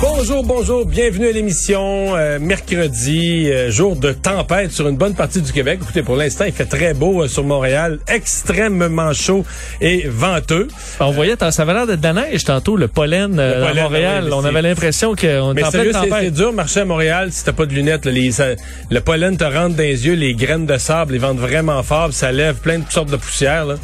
Bonjour, 0.00 0.42
bonjour, 0.44 0.84
bienvenue 0.84 1.28
à 1.28 1.32
l'émission. 1.32 2.14
Euh, 2.16 2.38
mercredi, 2.38 3.48
euh, 3.50 3.70
jour 3.70 3.96
de 3.96 4.12
tempête 4.12 4.70
sur 4.72 4.86
une 4.88 4.96
bonne 4.96 5.14
partie 5.14 5.40
du 5.40 5.52
Québec. 5.52 5.78
Écoutez, 5.82 6.02
pour 6.02 6.16
l'instant, 6.16 6.44
il 6.44 6.52
fait 6.52 6.66
très 6.66 6.92
beau 6.94 7.22
euh, 7.22 7.28
sur 7.28 7.44
Montréal, 7.44 7.98
extrêmement 8.08 9.12
chaud 9.14 9.44
et 9.80 10.06
venteux. 10.08 10.68
On 11.00 11.10
voyait, 11.12 11.34
ça 11.50 11.62
avait 11.62 11.72
l'air 11.72 11.86
d'être 11.86 12.00
de 12.00 12.04
la 12.06 12.12
neige 12.12 12.44
tantôt, 12.44 12.76
le 12.76 12.88
pollen, 12.88 13.38
à 13.40 13.72
Montréal. 13.74 14.24
oui, 14.24 14.30
mais 14.30 14.36
on 14.36 14.44
avait 14.44 14.62
l'impression 14.62 15.14
qu'on 15.14 15.54
Mais 15.54 15.60
était 15.62 15.68
en 15.68 15.70
pleine 15.70 15.92
c'est 15.92 16.00
c'est 16.00 16.08
tempête. 16.08 16.34
dur 16.34 16.52
marcher 16.52 16.80
à 16.80 16.84
Montréal 16.84 17.28
si 17.32 17.44
t'as 17.44 17.52
pas 17.52 17.66
de 17.66 17.72
lunettes. 17.72 18.04
là. 18.04 18.12
Les- 18.12 18.32
ça- 18.32 18.54
le 18.90 19.00
pollen 19.00 19.36
te 19.36 19.44
rentre 19.44 19.76
dans 19.76 19.82
les 19.82 20.06
yeux, 20.06 20.14
les 20.14 20.34
graines 20.34 20.66
de 20.66 20.76
sable, 20.76 21.14
ils 21.14 21.20
vendent 21.20 21.38
vraiment 21.40 21.82
fort, 21.82 22.12
ça 22.12 22.32
lève 22.32 22.56
plein 22.56 22.78
de 22.80 22.84
sortes 22.90 23.10
de 23.10 23.16
poussières. 23.16 23.64
là. 23.64 23.74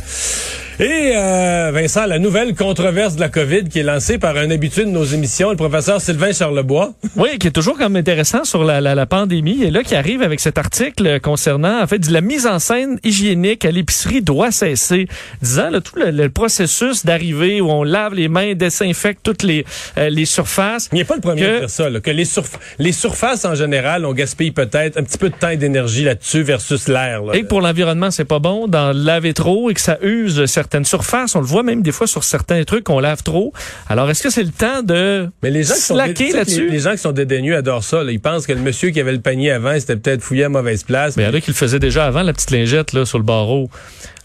Et 0.80 1.12
euh, 1.14 1.70
Vincent, 1.72 2.06
la 2.06 2.18
nouvelle 2.18 2.54
controverse 2.54 3.14
de 3.14 3.20
la 3.20 3.28
COVID 3.28 3.64
qui 3.68 3.80
est 3.80 3.82
lancée 3.84 4.18
par 4.18 4.36
un 4.36 4.50
habitué 4.50 4.84
de 4.84 4.90
nos 4.90 5.04
émissions, 5.04 5.50
le 5.50 5.56
professeur 5.56 6.00
Sylvain 6.00 6.32
Charlebois. 6.32 6.94
Oui, 7.16 7.38
qui 7.38 7.48
est 7.48 7.50
toujours 7.52 7.76
comme 7.76 7.94
intéressant 7.94 8.44
sur 8.44 8.64
la, 8.64 8.80
la, 8.80 8.94
la 8.94 9.06
pandémie. 9.06 9.62
Et 9.62 9.70
là, 9.70 9.82
qui 9.82 9.94
arrive 9.94 10.22
avec 10.22 10.40
cet 10.40 10.58
article 10.58 11.20
concernant, 11.20 11.82
en 11.82 11.86
fait, 11.86 12.08
la 12.10 12.20
mise 12.20 12.46
en 12.46 12.58
scène 12.58 12.98
hygiénique 13.04 13.64
à 13.64 13.70
l'épicerie 13.70 14.22
doit 14.22 14.50
cesser. 14.50 15.06
Disant, 15.42 15.70
là, 15.70 15.80
tout 15.80 15.96
le, 15.98 16.10
le 16.10 16.28
processus 16.30 17.04
d'arrivée 17.04 17.60
où 17.60 17.70
on 17.70 17.84
lave 17.84 18.14
les 18.14 18.28
mains, 18.28 18.54
désinfecte 18.54 19.20
toutes 19.22 19.42
les, 19.42 19.64
euh, 19.98 20.08
les 20.08 20.24
surfaces. 20.24 20.88
Il 20.92 20.98
n'est 20.98 21.04
pas 21.04 21.16
le 21.16 21.20
premier 21.20 21.42
Que- 21.42 21.56
à 21.56 21.60
dire 21.60 21.70
ça, 21.70 21.90
là, 21.90 22.00
que 22.00 22.10
les, 22.10 22.24
surf- 22.24 22.58
les 22.78 22.92
surfaces 22.92 23.44
en 23.44 23.54
général, 23.54 24.04
on 24.06 24.12
gaspille 24.14 24.50
peut-être 24.52 24.96
un 24.98 25.02
petit 25.04 25.18
peu 25.18 25.28
de 25.28 25.34
temps 25.36 25.50
et 25.50 25.56
d'énergie 25.58 26.04
là-dessus 26.04 26.42
versus 26.42 26.88
l'air. 26.88 27.22
là. 27.22 27.34
Et 27.34 27.42
que 27.42 27.46
pour 27.46 27.60
l'environnement, 27.60 28.10
c'est 28.10 28.24
pas 28.24 28.38
bon 28.40 28.66
d'en 28.68 28.92
laver 28.92 29.34
trop 29.34 29.70
et 29.70 29.74
que 29.74 29.80
ça 29.80 29.98
use 30.02 30.44
certaines 30.62 30.84
surfaces. 30.84 31.34
On 31.34 31.40
le 31.40 31.46
voit 31.46 31.62
même 31.64 31.82
des 31.82 31.90
fois 31.92 32.06
sur 32.06 32.22
certains 32.22 32.62
trucs 32.64 32.84
qu'on 32.84 33.00
lave 33.00 33.22
trop. 33.24 33.52
Alors, 33.88 34.08
est-ce 34.10 34.22
que 34.22 34.30
c'est 34.30 34.44
le 34.44 34.50
temps 34.50 34.82
de 34.82 35.28
Mais 35.42 35.50
les 35.50 35.64
gens 35.64 35.74
slacker 35.74 36.28
les, 36.28 36.32
là-dessus? 36.32 36.68
les 36.70 36.78
gens 36.78 36.92
qui 36.92 36.98
sont 36.98 37.12
dédaigneux 37.12 37.56
adorent 37.56 37.82
ça. 37.82 38.04
là. 38.04 38.12
Ils 38.12 38.20
pensent 38.20 38.46
que 38.46 38.52
le 38.52 38.60
monsieur 38.60 38.90
qui 38.90 39.00
avait 39.00 39.12
le 39.12 39.20
panier 39.20 39.50
avant, 39.50 39.74
c'était 39.78 39.96
peut-être 39.96 40.22
fouillé 40.22 40.44
à 40.44 40.48
mauvaise 40.48 40.84
place. 40.84 41.16
Mais 41.16 41.24
il 41.24 41.26
y 41.26 41.28
en 41.30 41.34
a 41.34 41.40
qui 41.40 41.50
le 41.50 41.56
faisaient 41.56 41.80
déjà 41.80 42.06
avant, 42.06 42.22
la 42.22 42.32
petite 42.32 42.52
lingette 42.52 42.92
là, 42.92 43.04
sur 43.04 43.18
le 43.18 43.24
barreau. 43.24 43.68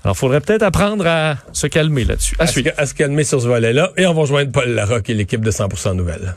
Alors, 0.04 0.16
il 0.16 0.20
faudrait 0.20 0.42
peut-être 0.42 0.62
apprendre 0.64 1.06
à 1.08 1.38
se 1.54 1.66
calmer 1.68 2.04
là-dessus. 2.06 2.36
À 2.40 2.44
à, 2.44 2.48
se, 2.48 2.54
suivre. 2.54 2.72
à 2.78 2.86
se 2.86 2.94
calmer 2.94 3.24
sur 3.24 3.42
ce 3.42 3.48
volet-là. 3.48 3.92
Et 3.98 4.06
on 4.06 4.14
va 4.14 4.22
rejoindre 4.22 4.52
Paul 4.52 4.70
Larocque 4.70 5.10
et 5.10 5.14
l'équipe 5.16 5.44
de 5.44 5.52
100% 5.52 5.96
Nouvelles. 5.96 6.36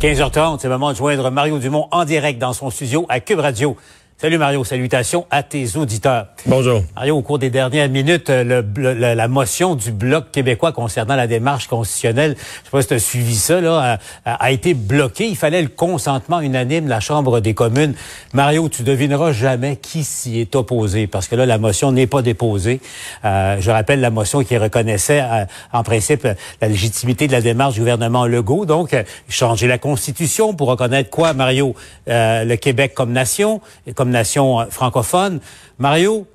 15h30, 0.00 0.58
c'est 0.60 0.68
le 0.68 0.74
moment 0.74 0.92
de 0.92 0.96
joindre 0.96 1.30
Mario 1.30 1.58
Dumont 1.58 1.86
en 1.92 2.04
direct 2.04 2.38
dans 2.40 2.52
son 2.52 2.70
studio 2.70 3.06
à 3.08 3.20
Cube 3.20 3.38
Radio. 3.38 3.76
Salut 4.22 4.38
Mario, 4.38 4.62
salutations 4.62 5.26
à 5.32 5.42
tes 5.42 5.76
auditeurs. 5.76 6.28
Bonjour. 6.46 6.84
Mario, 6.94 7.16
au 7.16 7.22
cours 7.22 7.40
des 7.40 7.50
dernières 7.50 7.88
minutes, 7.88 8.30
euh, 8.30 8.44
le, 8.44 8.64
le- 8.94 9.14
la, 9.14 9.26
motion 9.26 9.74
du 9.74 9.90
Bloc 9.90 10.30
québécois 10.30 10.70
concernant 10.70 11.16
la 11.16 11.26
démarche 11.26 11.66
constitutionnelle, 11.66 12.36
je 12.38 12.64
sais 12.66 12.70
pas 12.70 12.82
si 12.82 12.86
tu 12.86 12.94
as 12.94 12.98
suivi 13.00 13.34
ça, 13.34 13.60
là, 13.60 13.98
a, 14.24 14.34
a 14.34 14.50
été 14.52 14.74
bloquée. 14.74 15.26
Il 15.26 15.34
fallait 15.36 15.60
le 15.60 15.66
consentement 15.66 16.38
unanime 16.38 16.84
de 16.84 16.88
la 16.90 17.00
Chambre 17.00 17.40
des 17.40 17.52
communes. 17.52 17.94
Mario, 18.32 18.68
tu 18.68 18.84
devineras 18.84 19.32
jamais 19.32 19.74
qui 19.74 20.04
s'y 20.04 20.38
est 20.38 20.54
opposé, 20.54 21.08
parce 21.08 21.26
que 21.26 21.34
là, 21.34 21.44
la 21.44 21.58
motion 21.58 21.90
n'est 21.90 22.06
pas 22.06 22.22
déposée. 22.22 22.80
Euh, 23.24 23.56
je 23.58 23.72
rappelle 23.72 24.00
la 24.00 24.10
motion 24.10 24.44
qui 24.44 24.56
reconnaissait, 24.56 25.20
euh, 25.20 25.46
en 25.72 25.82
principe, 25.82 26.28
la 26.60 26.68
légitimité 26.68 27.26
de 27.26 27.32
la 27.32 27.40
démarche 27.40 27.74
du 27.74 27.80
gouvernement 27.80 28.26
Legault. 28.26 28.66
Donc, 28.66 28.94
euh, 28.94 29.02
changer 29.28 29.66
la 29.66 29.78
Constitution 29.78 30.54
pour 30.54 30.68
reconnaître 30.68 31.10
quoi, 31.10 31.32
Mario? 31.32 31.74
Euh, 32.08 32.44
le 32.44 32.54
Québec 32.54 32.94
comme 32.94 33.10
nation, 33.10 33.60
comme 33.96 34.11
nation 34.12 34.60
euh, 34.60 34.64
francophone. 34.70 35.40
Mario, 35.78 36.26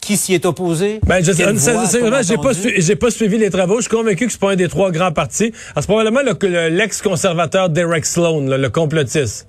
qui 0.00 0.16
s'y 0.16 0.34
est 0.34 0.44
opposé? 0.44 1.00
Ben, 1.06 1.24
je, 1.24 1.30
a-t-on 1.30 2.22
j'ai 2.22 2.36
pas, 2.36 2.52
su- 2.54 2.96
pas 2.96 3.10
suivi 3.10 3.38
les 3.38 3.50
travaux. 3.50 3.76
Je 3.76 3.82
suis 3.82 3.90
convaincu 3.90 4.26
que 4.26 4.32
c'est 4.32 4.40
pas 4.40 4.52
un 4.52 4.56
des 4.56 4.68
trois 4.68 4.90
grands 4.90 5.12
partis. 5.12 5.52
Alors, 5.72 5.82
c'est 5.82 5.86
probablement 5.86 6.20
l'ex-conservateur 6.22 7.70
Derek 7.70 8.04
Sloan, 8.04 8.42
là, 8.46 8.58
le 8.58 8.68
complotiste. 8.70 9.48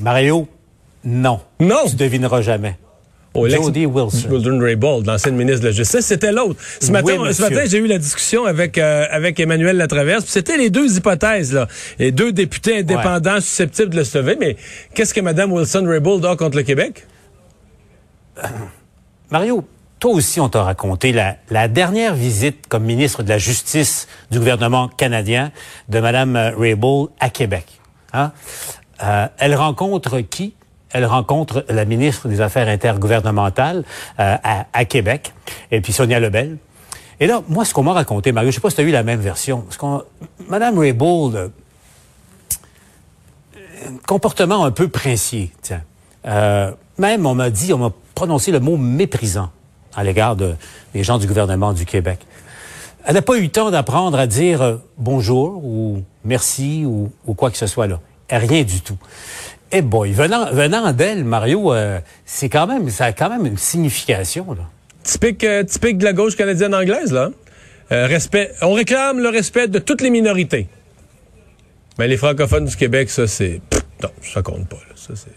Mario, 0.00 0.46
non. 1.04 1.40
Non. 1.58 1.86
Tu 1.88 1.96
devineras 1.96 2.42
jamais. 2.42 2.78
Jody 3.48 3.86
Wilson. 3.86 4.28
Wilson 4.30 4.58
Raybould, 4.60 5.06
l'ancienne 5.06 5.36
ministre 5.36 5.60
de 5.60 5.66
la 5.66 5.72
Justice, 5.72 6.06
c'était 6.06 6.32
l'autre. 6.32 6.60
Ce 6.80 6.90
matin, 6.90 7.12
Oui, 7.18 7.34
ce 7.34 7.42
monsieur. 7.42 7.56
matin, 7.56 7.68
j'ai 7.68 7.78
eu 7.78 7.86
la 7.86 7.98
discussion 7.98 8.44
avec 8.46 8.78
euh, 8.78 9.04
avec 9.10 9.38
Emmanuel 9.40 9.76
Latraverse. 9.76 10.24
puis 10.24 10.32
C'était 10.32 10.56
les 10.56 10.70
deux 10.70 10.96
hypothèses 10.96 11.52
là, 11.54 11.68
et 11.98 12.12
deux 12.12 12.32
députés 12.32 12.78
indépendants 12.78 13.40
susceptibles 13.40 13.90
de 13.90 13.96
le 13.98 14.04
sauver. 14.04 14.36
Mais 14.38 14.56
qu'est-ce 14.94 15.12
que 15.14 15.20
Mme 15.20 15.52
Wilson 15.52 15.84
Raybould 15.86 16.24
a 16.24 16.36
contre 16.36 16.56
le 16.56 16.62
Québec? 16.62 17.06
Mario, 19.30 19.64
toi 19.98 20.12
aussi, 20.12 20.40
on 20.40 20.48
t'a 20.48 20.62
raconté 20.62 21.12
la, 21.12 21.36
la 21.50 21.68
dernière 21.68 22.14
visite 22.14 22.66
comme 22.68 22.84
ministre 22.84 23.22
de 23.22 23.28
la 23.30 23.38
Justice 23.38 24.06
du 24.30 24.38
gouvernement 24.38 24.88
canadien 24.88 25.52
de 25.88 26.00
Mme 26.00 26.52
Raybould 26.58 27.10
à 27.18 27.30
Québec. 27.30 27.64
Hein? 28.12 28.32
Euh, 29.02 29.26
elle 29.38 29.54
rencontre 29.54 30.20
qui? 30.20 30.54
Elle 30.96 31.04
rencontre 31.04 31.62
la 31.68 31.84
ministre 31.84 32.26
des 32.26 32.40
Affaires 32.40 32.68
intergouvernementales 32.68 33.84
euh, 34.18 34.36
à, 34.72 34.84
Québec, 34.86 35.34
et 35.70 35.82
puis 35.82 35.92
Sonia 35.92 36.18
Lebel. 36.18 36.56
Et 37.20 37.26
là, 37.26 37.42
moi, 37.48 37.66
ce 37.66 37.74
qu'on 37.74 37.82
m'a 37.82 37.92
raconté, 37.92 38.32
Mario, 38.32 38.50
je 38.50 38.54
sais 38.54 38.62
pas 38.62 38.70
si 38.70 38.76
tu 38.76 38.80
as 38.80 38.84
eu 38.84 38.90
la 38.90 39.02
même 39.02 39.20
version. 39.20 39.66
Ce 39.68 39.76
qu'on, 39.76 40.02
Mme 40.48 40.78
Raybould, 40.78 41.36
euh, 41.36 41.48
comportement 44.06 44.64
un 44.64 44.70
peu 44.70 44.88
princier, 44.88 45.52
tiens. 45.60 45.82
Euh, 46.24 46.72
même, 46.96 47.26
on 47.26 47.34
m'a 47.34 47.50
dit, 47.50 47.74
on 47.74 47.78
m'a 47.78 47.92
prononcé 48.14 48.50
le 48.50 48.60
mot 48.60 48.78
méprisant 48.78 49.50
à 49.94 50.02
l'égard 50.02 50.34
de- 50.34 50.56
des 50.94 51.04
gens 51.04 51.18
du 51.18 51.26
gouvernement 51.26 51.74
du 51.74 51.84
Québec. 51.84 52.20
Elle 53.04 53.16
n'a 53.16 53.22
pas 53.22 53.36
eu 53.36 53.42
le 53.42 53.50
temps 53.50 53.70
d'apprendre 53.70 54.18
à 54.18 54.26
dire 54.26 54.78
bonjour 54.96 55.62
ou 55.62 56.02
merci 56.24 56.86
ou 56.86 57.10
quoi 57.34 57.50
que 57.50 57.58
ce 57.58 57.66
soit 57.66 57.86
là. 57.86 58.00
Rien 58.30 58.64
du 58.64 58.80
tout. 58.80 58.96
Eh 59.72 59.82
boy, 59.82 60.12
venant, 60.12 60.50
venant 60.52 60.92
d'elle, 60.92 61.24
Mario, 61.24 61.72
euh, 61.72 61.98
c'est 62.24 62.48
quand 62.48 62.66
même, 62.66 62.88
ça 62.88 63.06
a 63.06 63.12
quand 63.12 63.28
même 63.28 63.46
une 63.46 63.58
signification, 63.58 64.46
là. 64.52 64.62
Typique, 65.02 65.44
euh, 65.44 65.62
typique 65.64 65.98
de 65.98 66.04
la 66.04 66.12
gauche 66.12 66.36
canadienne 66.36 66.74
anglaise 66.74 67.12
là. 67.12 67.30
Euh, 67.92 68.06
respect. 68.06 68.50
On 68.62 68.72
réclame 68.72 69.20
le 69.20 69.28
respect 69.28 69.68
de 69.68 69.78
toutes 69.78 70.00
les 70.00 70.10
minorités. 70.10 70.66
Mais 71.98 72.08
les 72.08 72.16
francophones 72.16 72.64
du 72.64 72.76
Québec, 72.76 73.08
ça 73.08 73.28
c'est 73.28 73.60
non, 74.02 74.10
ça 74.22 74.42
compte 74.42 74.68
pas. 74.68 74.76
Là. 74.76 74.94
Ça 74.96 75.14
c'est. 75.14 75.30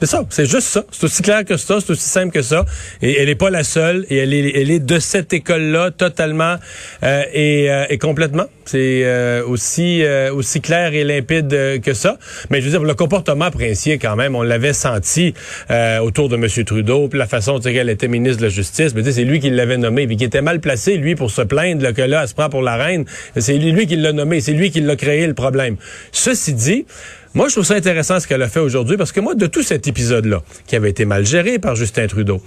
C'est 0.00 0.06
ça, 0.06 0.24
c'est 0.30 0.46
juste 0.46 0.68
ça. 0.68 0.84
C'est 0.92 1.04
aussi 1.04 1.22
clair 1.22 1.44
que 1.44 1.56
ça, 1.56 1.78
c'est 1.80 1.90
aussi 1.90 2.08
simple 2.08 2.32
que 2.32 2.42
ça. 2.42 2.64
Et 3.02 3.18
elle 3.18 3.26
n'est 3.26 3.34
pas 3.34 3.50
la 3.50 3.64
seule. 3.64 4.06
Et 4.10 4.18
elle 4.18 4.32
est, 4.32 4.52
elle 4.54 4.70
est 4.70 4.78
de 4.78 4.98
cette 5.00 5.32
école-là 5.32 5.90
totalement 5.90 6.56
euh, 7.02 7.22
et, 7.32 7.70
euh, 7.70 7.86
et 7.88 7.98
complètement. 7.98 8.46
C'est 8.64 9.02
euh, 9.04 9.44
aussi 9.46 10.04
euh, 10.04 10.32
aussi 10.32 10.60
clair 10.60 10.94
et 10.94 11.02
limpide 11.02 11.52
euh, 11.52 11.78
que 11.78 11.94
ça. 11.94 12.18
Mais 12.50 12.60
je 12.60 12.66
veux 12.66 12.70
dire, 12.70 12.84
le 12.84 12.94
comportement 12.94 13.50
princier 13.50 13.98
quand 13.98 14.14
même, 14.14 14.36
on 14.36 14.42
l'avait 14.42 14.72
senti 14.74 15.34
euh, 15.70 15.98
autour 15.98 16.28
de 16.28 16.36
M. 16.36 16.46
Trudeau, 16.64 17.08
puis 17.08 17.18
la 17.18 17.26
façon 17.26 17.58
dont 17.58 17.70
elle 17.70 17.88
était 17.88 18.08
ministre 18.08 18.38
de 18.38 18.44
la 18.44 18.50
Justice. 18.50 18.94
Mais 18.94 19.02
c'est 19.10 19.24
lui 19.24 19.40
qui 19.40 19.50
l'avait 19.50 19.78
nommé, 19.78 20.06
puis 20.06 20.16
qui 20.16 20.24
était 20.24 20.42
mal 20.42 20.60
placé, 20.60 20.96
lui, 20.96 21.14
pour 21.16 21.30
se 21.30 21.42
plaindre 21.42 21.82
là, 21.82 21.92
que 21.92 22.02
là, 22.02 22.22
elle 22.22 22.28
se 22.28 22.34
prend 22.34 22.50
pour 22.50 22.62
la 22.62 22.76
reine. 22.76 23.04
C'est 23.36 23.54
lui, 23.54 23.72
lui 23.72 23.86
qui 23.86 23.96
l'a 23.96 24.12
nommé, 24.12 24.40
c'est 24.40 24.52
lui 24.52 24.70
qui 24.70 24.80
l'a 24.80 24.96
créé 24.96 25.26
le 25.26 25.34
problème. 25.34 25.76
Ceci 26.12 26.52
dit, 26.52 26.86
moi, 27.34 27.48
je 27.48 27.54
trouve 27.54 27.64
ça 27.64 27.74
intéressant 27.74 28.20
ce 28.20 28.26
qu'elle 28.26 28.42
a 28.42 28.48
fait 28.48 28.60
aujourd'hui 28.60 28.96
parce 28.96 29.12
que 29.12 29.20
moi, 29.20 29.34
de 29.34 29.46
tout 29.46 29.62
cet 29.62 29.86
épisode-là, 29.86 30.42
qui 30.66 30.76
avait 30.76 30.90
été 30.90 31.04
mal 31.04 31.26
géré 31.26 31.58
par 31.58 31.76
Justin 31.76 32.06
Trudeau, 32.06 32.40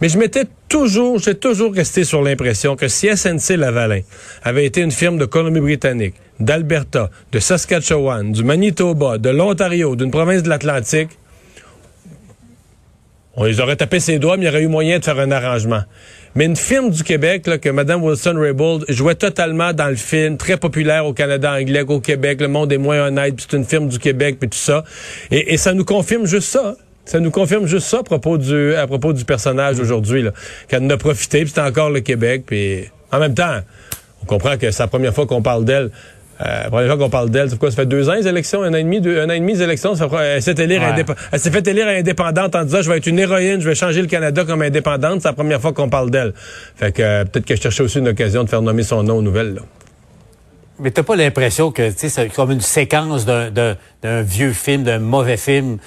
mais 0.00 0.08
je 0.08 0.18
m'étais 0.18 0.44
toujours, 0.68 1.18
j'ai 1.18 1.34
toujours 1.34 1.74
resté 1.74 2.04
sur 2.04 2.22
l'impression 2.22 2.76
que 2.76 2.88
si 2.88 3.08
SNC 3.14 3.56
Lavalin 3.56 4.00
avait 4.44 4.64
été 4.64 4.80
une 4.80 4.92
firme 4.92 5.18
de 5.18 5.24
Colombie-Britannique, 5.24 6.14
d'Alberta, 6.38 7.10
de 7.32 7.38
Saskatchewan, 7.40 8.30
du 8.30 8.44
Manitoba, 8.44 9.18
de 9.18 9.30
l'Ontario, 9.30 9.96
d'une 9.96 10.10
province 10.10 10.42
de 10.42 10.48
l'Atlantique, 10.48 11.10
on 13.34 13.44
les 13.44 13.60
aurait 13.60 13.76
tapé 13.76 14.00
ses 14.00 14.18
doigts, 14.18 14.36
mais 14.36 14.44
il 14.44 14.46
y 14.46 14.48
aurait 14.48 14.62
eu 14.62 14.68
moyen 14.68 14.98
de 14.98 15.04
faire 15.04 15.18
un 15.18 15.30
arrangement. 15.30 15.82
Mais 16.34 16.44
une 16.44 16.56
firme 16.56 16.90
du 16.90 17.02
Québec, 17.02 17.46
là, 17.46 17.58
que 17.58 17.68
Mme 17.68 18.02
Wilson-Raybould 18.02 18.84
jouait 18.88 19.14
totalement 19.14 19.72
dans 19.72 19.88
le 19.88 19.96
film, 19.96 20.36
très 20.36 20.56
populaire 20.56 21.06
au 21.06 21.12
Canada 21.12 21.52
anglais 21.52 21.84
qu'au 21.84 22.00
Québec, 22.00 22.40
le 22.40 22.48
monde 22.48 22.72
est 22.72 22.78
moins 22.78 23.06
honnête, 23.06 23.36
puis 23.36 23.46
c'est 23.48 23.56
une 23.56 23.64
firme 23.64 23.88
du 23.88 23.98
Québec, 23.98 24.36
puis 24.38 24.48
tout 24.48 24.58
ça. 24.58 24.84
Et, 25.30 25.54
et 25.54 25.56
ça 25.56 25.74
nous 25.74 25.84
confirme 25.84 26.26
juste 26.26 26.48
ça. 26.48 26.76
Ça 27.04 27.20
nous 27.20 27.30
confirme 27.30 27.66
juste 27.66 27.86
ça 27.86 28.00
à 28.00 28.02
propos 28.02 28.36
du, 28.36 28.74
à 28.74 28.86
propos 28.86 29.14
du 29.14 29.24
personnage 29.24 29.80
aujourd'hui. 29.80 30.24
Qu'elle 30.68 30.82
en 30.82 30.90
a 30.90 30.96
profité, 30.98 31.42
puis 31.42 31.52
c'est 31.54 31.60
encore 31.62 31.88
le 31.88 32.00
Québec, 32.00 32.42
puis 32.46 32.84
en 33.10 33.18
même 33.18 33.34
temps, 33.34 33.60
on 34.22 34.26
comprend 34.26 34.58
que 34.58 34.70
c'est 34.70 34.82
la 34.82 34.88
première 34.88 35.14
fois 35.14 35.26
qu'on 35.26 35.40
parle 35.42 35.64
d'elle. 35.64 35.90
Euh, 36.40 36.62
la 36.64 36.70
première 36.70 36.86
fois 36.86 36.96
qu'on 36.98 37.10
parle 37.10 37.30
d'elle, 37.30 37.50
c'est 37.50 37.58
quoi, 37.58 37.70
ça 37.70 37.76
fait 37.76 37.86
deux 37.86 38.08
ans 38.08 38.14
les 38.14 38.28
élections, 38.28 38.62
un 38.62 38.72
an 38.72 38.76
et 38.76 38.84
demi, 38.84 39.00
deux, 39.00 39.20
un 39.20 39.26
an 39.28 39.32
et 39.32 39.40
demi 39.40 39.54
les 39.54 39.62
élections, 39.62 39.94
ça 39.96 40.08
fait, 40.08 40.16
elle 40.16 40.42
s'est 40.42 40.54
élire 40.58 40.80
Ouais. 40.82 41.04
elle 41.32 41.40
s'est 41.40 41.50
fait 41.50 41.66
élire 41.66 41.88
indépendante 41.88 42.54
en 42.54 42.64
disant 42.64 42.80
je 42.82 42.88
vais 42.90 42.98
être 42.98 43.06
une 43.08 43.18
héroïne, 43.18 43.60
je 43.60 43.68
vais 43.68 43.74
changer 43.74 44.00
le 44.00 44.06
Canada 44.06 44.44
comme 44.44 44.62
indépendante. 44.62 45.20
C'est 45.22 45.28
la 45.28 45.34
première 45.34 45.60
fois 45.60 45.72
qu'on 45.72 45.88
parle 45.88 46.10
d'elle. 46.10 46.32
Fait 46.76 46.92
que 46.92 47.02
euh, 47.02 47.24
peut-être 47.24 47.44
que 47.46 47.56
je 47.56 47.60
cherchais 47.62 47.82
aussi 47.82 47.98
une 47.98 48.08
occasion 48.08 48.44
de 48.44 48.48
faire 48.48 48.62
nommer 48.62 48.84
son 48.84 49.02
nom 49.02 49.16
aux 49.16 49.22
nouvelles. 49.22 49.54
Là. 49.54 49.62
Mais 50.80 50.92
t'as 50.92 51.02
pas 51.02 51.16
l'impression 51.16 51.72
que 51.72 51.90
c'est 51.96 52.28
comme 52.28 52.52
une 52.52 52.60
séquence 52.60 53.26
d'un, 53.26 53.50
d'un, 53.50 53.76
d'un 54.02 54.22
vieux 54.22 54.52
film, 54.52 54.84
d'un 54.84 55.00
mauvais 55.00 55.36
film, 55.36 55.78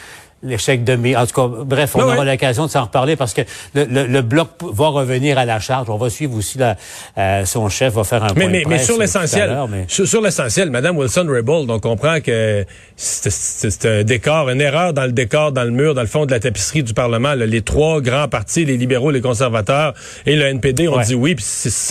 l'échec 0.43 0.83
de 0.83 0.95
mai. 0.95 1.15
En 1.15 1.25
tout 1.25 1.33
cas, 1.33 1.47
bref, 1.65 1.95
on 1.95 2.01
aura 2.01 2.25
l'occasion 2.25 2.65
de 2.65 2.71
s'en 2.71 2.83
reparler 2.83 3.15
parce 3.15 3.33
que 3.33 3.41
le, 3.75 3.85
le, 3.85 4.05
le 4.07 4.21
bloc 4.21 4.49
va 4.61 4.87
revenir 4.87 5.37
à 5.37 5.45
la 5.45 5.59
charge. 5.59 5.89
On 5.89 5.97
va 5.97 6.09
suivre 6.09 6.35
aussi 6.35 6.57
la, 6.57 6.75
euh, 7.17 7.45
son 7.45 7.69
chef 7.69 7.93
va 7.93 8.03
faire 8.03 8.23
un 8.23 8.27
Mais, 8.35 8.41
point 8.45 8.49
mais, 8.51 8.63
de 8.63 8.69
mais 8.69 8.79
sur 8.79 8.97
l'essentiel, 8.97 9.55
mais- 9.69 9.85
sur, 9.87 10.07
sur 10.07 10.21
l'essentiel, 10.21 10.69
Madame 10.71 10.97
Wilson-Raybould, 10.97 11.69
on 11.69 11.79
comprend 11.79 12.19
que 12.21 12.65
c'est 12.95 13.85
un 13.85 14.03
décor, 14.03 14.49
une 14.49 14.61
erreur 14.61 14.93
dans 14.93 15.05
le 15.05 15.11
décor, 15.11 15.51
dans 15.51 15.63
le 15.63 15.71
mur, 15.71 15.93
dans 15.93 16.01
le 16.01 16.07
fond 16.07 16.25
de 16.25 16.31
la 16.31 16.39
tapisserie 16.39 16.83
du 16.83 16.93
Parlement. 16.93 17.33
là. 17.33 17.45
Les 17.45 17.61
trois 17.61 18.01
grands 18.01 18.27
partis, 18.27 18.65
les 18.65 18.77
libéraux, 18.77 19.11
les 19.11 19.21
conservateurs 19.21 19.93
et 20.25 20.35
le 20.35 20.45
NPD 20.45 20.87
ont 20.87 20.97
Ouais. 20.97 21.05
dit 21.05 21.15
oui, 21.15 21.35
puis 21.35 21.45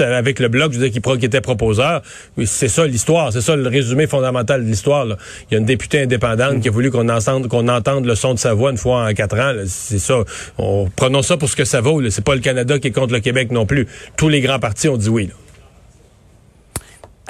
avec 0.04 0.38
le 0.40 0.48
bloc, 0.48 0.72
je 0.72 0.78
veux 0.78 0.88
dire, 0.88 1.02
qui, 1.02 1.24
était 1.26 1.40
proposeur. 1.40 2.02
C'est 2.44 2.68
ça 2.68 2.86
l'histoire, 2.86 3.32
c'est 3.32 3.40
ça 3.40 3.56
le 3.56 3.68
résumé 3.68 4.06
fondamental 4.06 4.62
de 4.64 4.68
l'histoire. 4.68 5.06
Il 5.06 5.52
y 5.52 5.54
a 5.54 5.58
une 5.58 5.64
députée 5.66 6.02
indépendante 6.02 6.60
qui 6.60 6.68
a 6.68 6.70
voulu 6.70 6.90
qu'on 6.90 7.08
entende, 7.08 7.48
qu'on 7.48 7.68
entende 7.68 8.04
le 8.06 8.14
son 8.14 8.34
de 8.34 8.38
sa 8.40 8.54
voix 8.54 8.70
une 8.70 8.78
fois 8.78 9.08
en 9.08 9.12
quatre 9.12 9.38
ans. 9.38 9.52
C'est 9.66 9.98
ça. 9.98 10.24
On, 10.58 10.88
prenons 10.94 11.22
ça 11.22 11.36
pour 11.36 11.48
ce 11.48 11.56
que 11.56 11.64
ça 11.64 11.80
vaut. 11.80 12.02
C'est 12.10 12.24
pas 12.24 12.34
le 12.34 12.40
Canada 12.40 12.78
qui 12.78 12.88
est 12.88 12.92
contre 12.92 13.12
le 13.12 13.20
Québec 13.20 13.50
non 13.50 13.66
plus. 13.66 13.86
Tous 14.16 14.28
les 14.28 14.40
grands 14.40 14.58
partis 14.58 14.88
ont 14.88 14.96
dit 14.96 15.08
oui. 15.08 15.30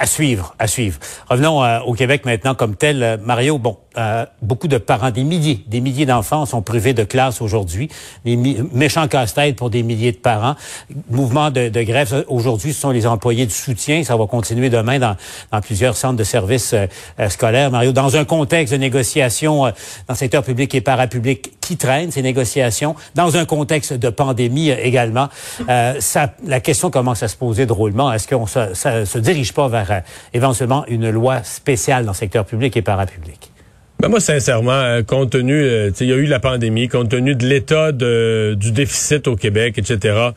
À 0.01 0.07
suivre, 0.07 0.55
à 0.57 0.65
suivre. 0.65 0.97
Revenons 1.29 1.63
euh, 1.63 1.79
au 1.81 1.93
Québec 1.93 2.25
maintenant 2.25 2.55
comme 2.55 2.75
tel. 2.75 3.03
Euh, 3.03 3.17
Mario, 3.23 3.59
bon, 3.59 3.77
euh, 3.99 4.25
beaucoup 4.41 4.67
de 4.67 4.79
parents, 4.79 5.11
des 5.11 5.23
milliers, 5.23 5.63
des 5.67 5.79
milliers 5.79 6.07
d'enfants 6.07 6.47
sont 6.47 6.63
privés 6.63 6.95
de 6.95 7.03
classe 7.03 7.39
aujourd'hui. 7.39 7.87
Des 8.25 8.35
méchants 8.35 9.07
casse-têtes 9.07 9.57
pour 9.57 9.69
des 9.69 9.83
milliers 9.83 10.11
de 10.11 10.17
parents. 10.17 10.55
Mouvement 11.11 11.51
de, 11.51 11.69
de 11.69 11.83
grève. 11.83 12.07
Ça, 12.07 12.23
Aujourd'hui, 12.29 12.73
ce 12.73 12.81
sont 12.81 12.89
les 12.89 13.05
employés 13.05 13.45
de 13.45 13.51
soutien. 13.51 14.03
Ça 14.03 14.15
va 14.15 14.25
continuer 14.25 14.71
demain 14.71 14.97
dans, 14.97 15.15
dans 15.51 15.61
plusieurs 15.61 15.95
centres 15.95 16.17
de 16.17 16.23
services 16.23 16.73
euh, 16.73 16.87
euh, 17.19 17.29
scolaires. 17.29 17.69
Mario, 17.69 17.91
dans 17.91 18.15
un 18.15 18.25
contexte 18.25 18.73
de 18.73 18.79
négociations 18.79 19.67
euh, 19.67 19.71
dans 20.07 20.15
le 20.15 20.17
secteur 20.17 20.41
public 20.41 20.73
et 20.73 20.81
parapublic 20.81 21.59
qui 21.61 21.77
traînent 21.77 22.09
ces 22.11 22.23
négociations, 22.23 22.95
dans 23.13 23.37
un 23.37 23.45
contexte 23.45 23.93
de 23.93 24.09
pandémie 24.09 24.71
euh, 24.71 24.77
également, 24.81 25.29
euh, 25.69 25.93
ça, 25.99 26.33
la 26.43 26.59
question 26.59 26.89
commence 26.89 27.21
à 27.21 27.27
se 27.27 27.35
poser 27.35 27.67
drôlement. 27.67 28.11
Est-ce 28.11 28.27
qu'on 28.27 28.47
se, 28.47 28.73
ça 28.73 29.05
se 29.05 29.19
dirige 29.19 29.53
pas 29.53 29.67
vers 29.67 29.90
euh, 29.90 29.90
éventuellement 30.33 30.85
une 30.87 31.09
loi 31.09 31.43
spéciale 31.43 32.05
dans 32.05 32.11
le 32.11 32.17
secteur 32.17 32.45
public 32.45 32.75
et 32.77 32.81
parapublic? 32.81 33.50
Ben 34.01 34.09
moi, 34.09 34.19
sincèrement, 34.19 34.71
euh, 34.71 35.03
compte 35.03 35.29
tenu, 35.29 35.53
euh, 35.53 35.91
il 35.99 36.07
y 36.07 36.11
a 36.11 36.15
eu 36.15 36.25
la 36.25 36.39
pandémie, 36.39 36.87
compte 36.87 37.09
tenu 37.09 37.35
de 37.35 37.45
l'état 37.45 37.91
du 37.91 38.71
déficit 38.71 39.27
au 39.27 39.35
Québec, 39.35 39.77
etc., 39.77 40.31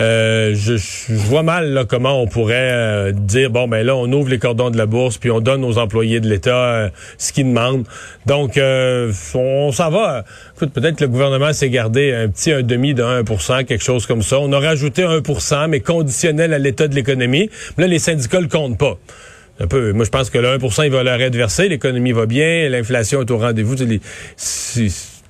euh, 0.00 0.54
je, 0.54 0.78
je 0.78 1.12
vois 1.12 1.42
mal 1.42 1.74
là, 1.74 1.84
comment 1.84 2.22
on 2.22 2.26
pourrait 2.26 2.70
euh, 2.72 3.12
dire, 3.12 3.50
bon, 3.50 3.68
ben 3.68 3.84
là, 3.84 3.94
on 3.94 4.10
ouvre 4.10 4.30
les 4.30 4.38
cordons 4.38 4.70
de 4.70 4.78
la 4.78 4.86
bourse, 4.86 5.18
puis 5.18 5.30
on 5.30 5.40
donne 5.40 5.62
aux 5.62 5.76
employés 5.76 6.20
de 6.20 6.28
l'État 6.28 6.90
ce 7.18 7.34
qu'ils 7.34 7.48
demandent. 7.48 7.84
Donc, 8.24 8.56
euh, 8.56 9.12
on, 9.34 9.72
s'en 9.72 9.90
va. 9.90 10.24
Écoute, 10.56 10.72
peut-être 10.72 10.96
que 10.96 11.04
le 11.04 11.10
gouvernement 11.10 11.52
s'est 11.52 11.68
gardé 11.68 12.14
un 12.14 12.28
petit 12.28 12.50
un 12.50 12.62
demi 12.62 12.94
de 12.94 13.02
1% 13.02 13.66
quelque 13.66 13.84
chose 13.84 14.06
comme 14.06 14.22
ça. 14.22 14.40
On 14.40 14.50
a 14.54 14.58
rajouté 14.58 15.02
1% 15.02 15.68
mais 15.68 15.80
conditionnel 15.80 16.54
à 16.54 16.58
l'état 16.58 16.88
de 16.88 16.94
l'économie. 16.94 17.50
Là, 17.76 17.86
les 17.86 17.98
syndicats 17.98 18.40
le 18.40 18.48
comptent 18.48 18.78
pas 18.78 18.96
un 19.60 19.66
peu. 19.66 19.92
Moi, 19.92 20.04
je 20.04 20.10
pense 20.10 20.30
que 20.30 20.38
le 20.38 20.48
1 20.48 20.58
il 20.84 20.90
va 20.90 21.02
leur 21.02 21.20
être 21.20 21.36
versé. 21.36 21.68
L'économie 21.68 22.12
va 22.12 22.26
bien. 22.26 22.68
L'inflation 22.68 23.20
est 23.20 23.30
au 23.30 23.38
rendez-vous. 23.38 23.76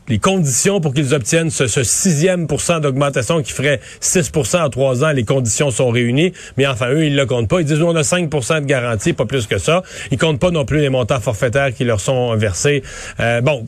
Les 0.09 0.19
conditions 0.19 0.81
pour 0.81 0.93
qu'ils 0.95 1.15
obtiennent 1.15 1.51
ce, 1.51 1.67
ce 1.67 1.83
sixième 1.85 2.47
pourcent 2.47 2.81
d'augmentation 2.81 3.41
qui 3.43 3.53
ferait 3.53 3.81
6% 4.01 4.61
en 4.63 4.69
trois 4.69 5.05
ans, 5.05 5.13
les 5.13 5.25
conditions 5.25 5.71
sont 5.71 5.91
réunies. 5.91 6.33
Mais 6.57 6.67
enfin, 6.67 6.89
eux, 6.91 7.05
ils 7.07 7.15
le 7.17 7.25
comptent 7.27 7.49
pas. 7.49 7.61
Ils 7.61 7.67
disent, 7.67 7.81
on 7.83 7.95
a 7.95 8.03
5% 8.03 8.61
de 8.61 8.67
garantie, 8.67 9.13
pas 9.13 9.27
plus 9.27 9.47
que 9.47 9.59
ça. 9.59 9.83
Ils 10.11 10.19
comptent 10.19 10.41
pas 10.41 10.51
non 10.51 10.65
plus 10.65 10.81
les 10.81 10.89
montants 10.89 11.21
forfaitaires 11.21 11.73
qui 11.73 11.85
leur 11.85 12.01
sont 12.01 12.35
versés. 12.37 12.83
Euh, 13.21 13.41
bon. 13.41 13.67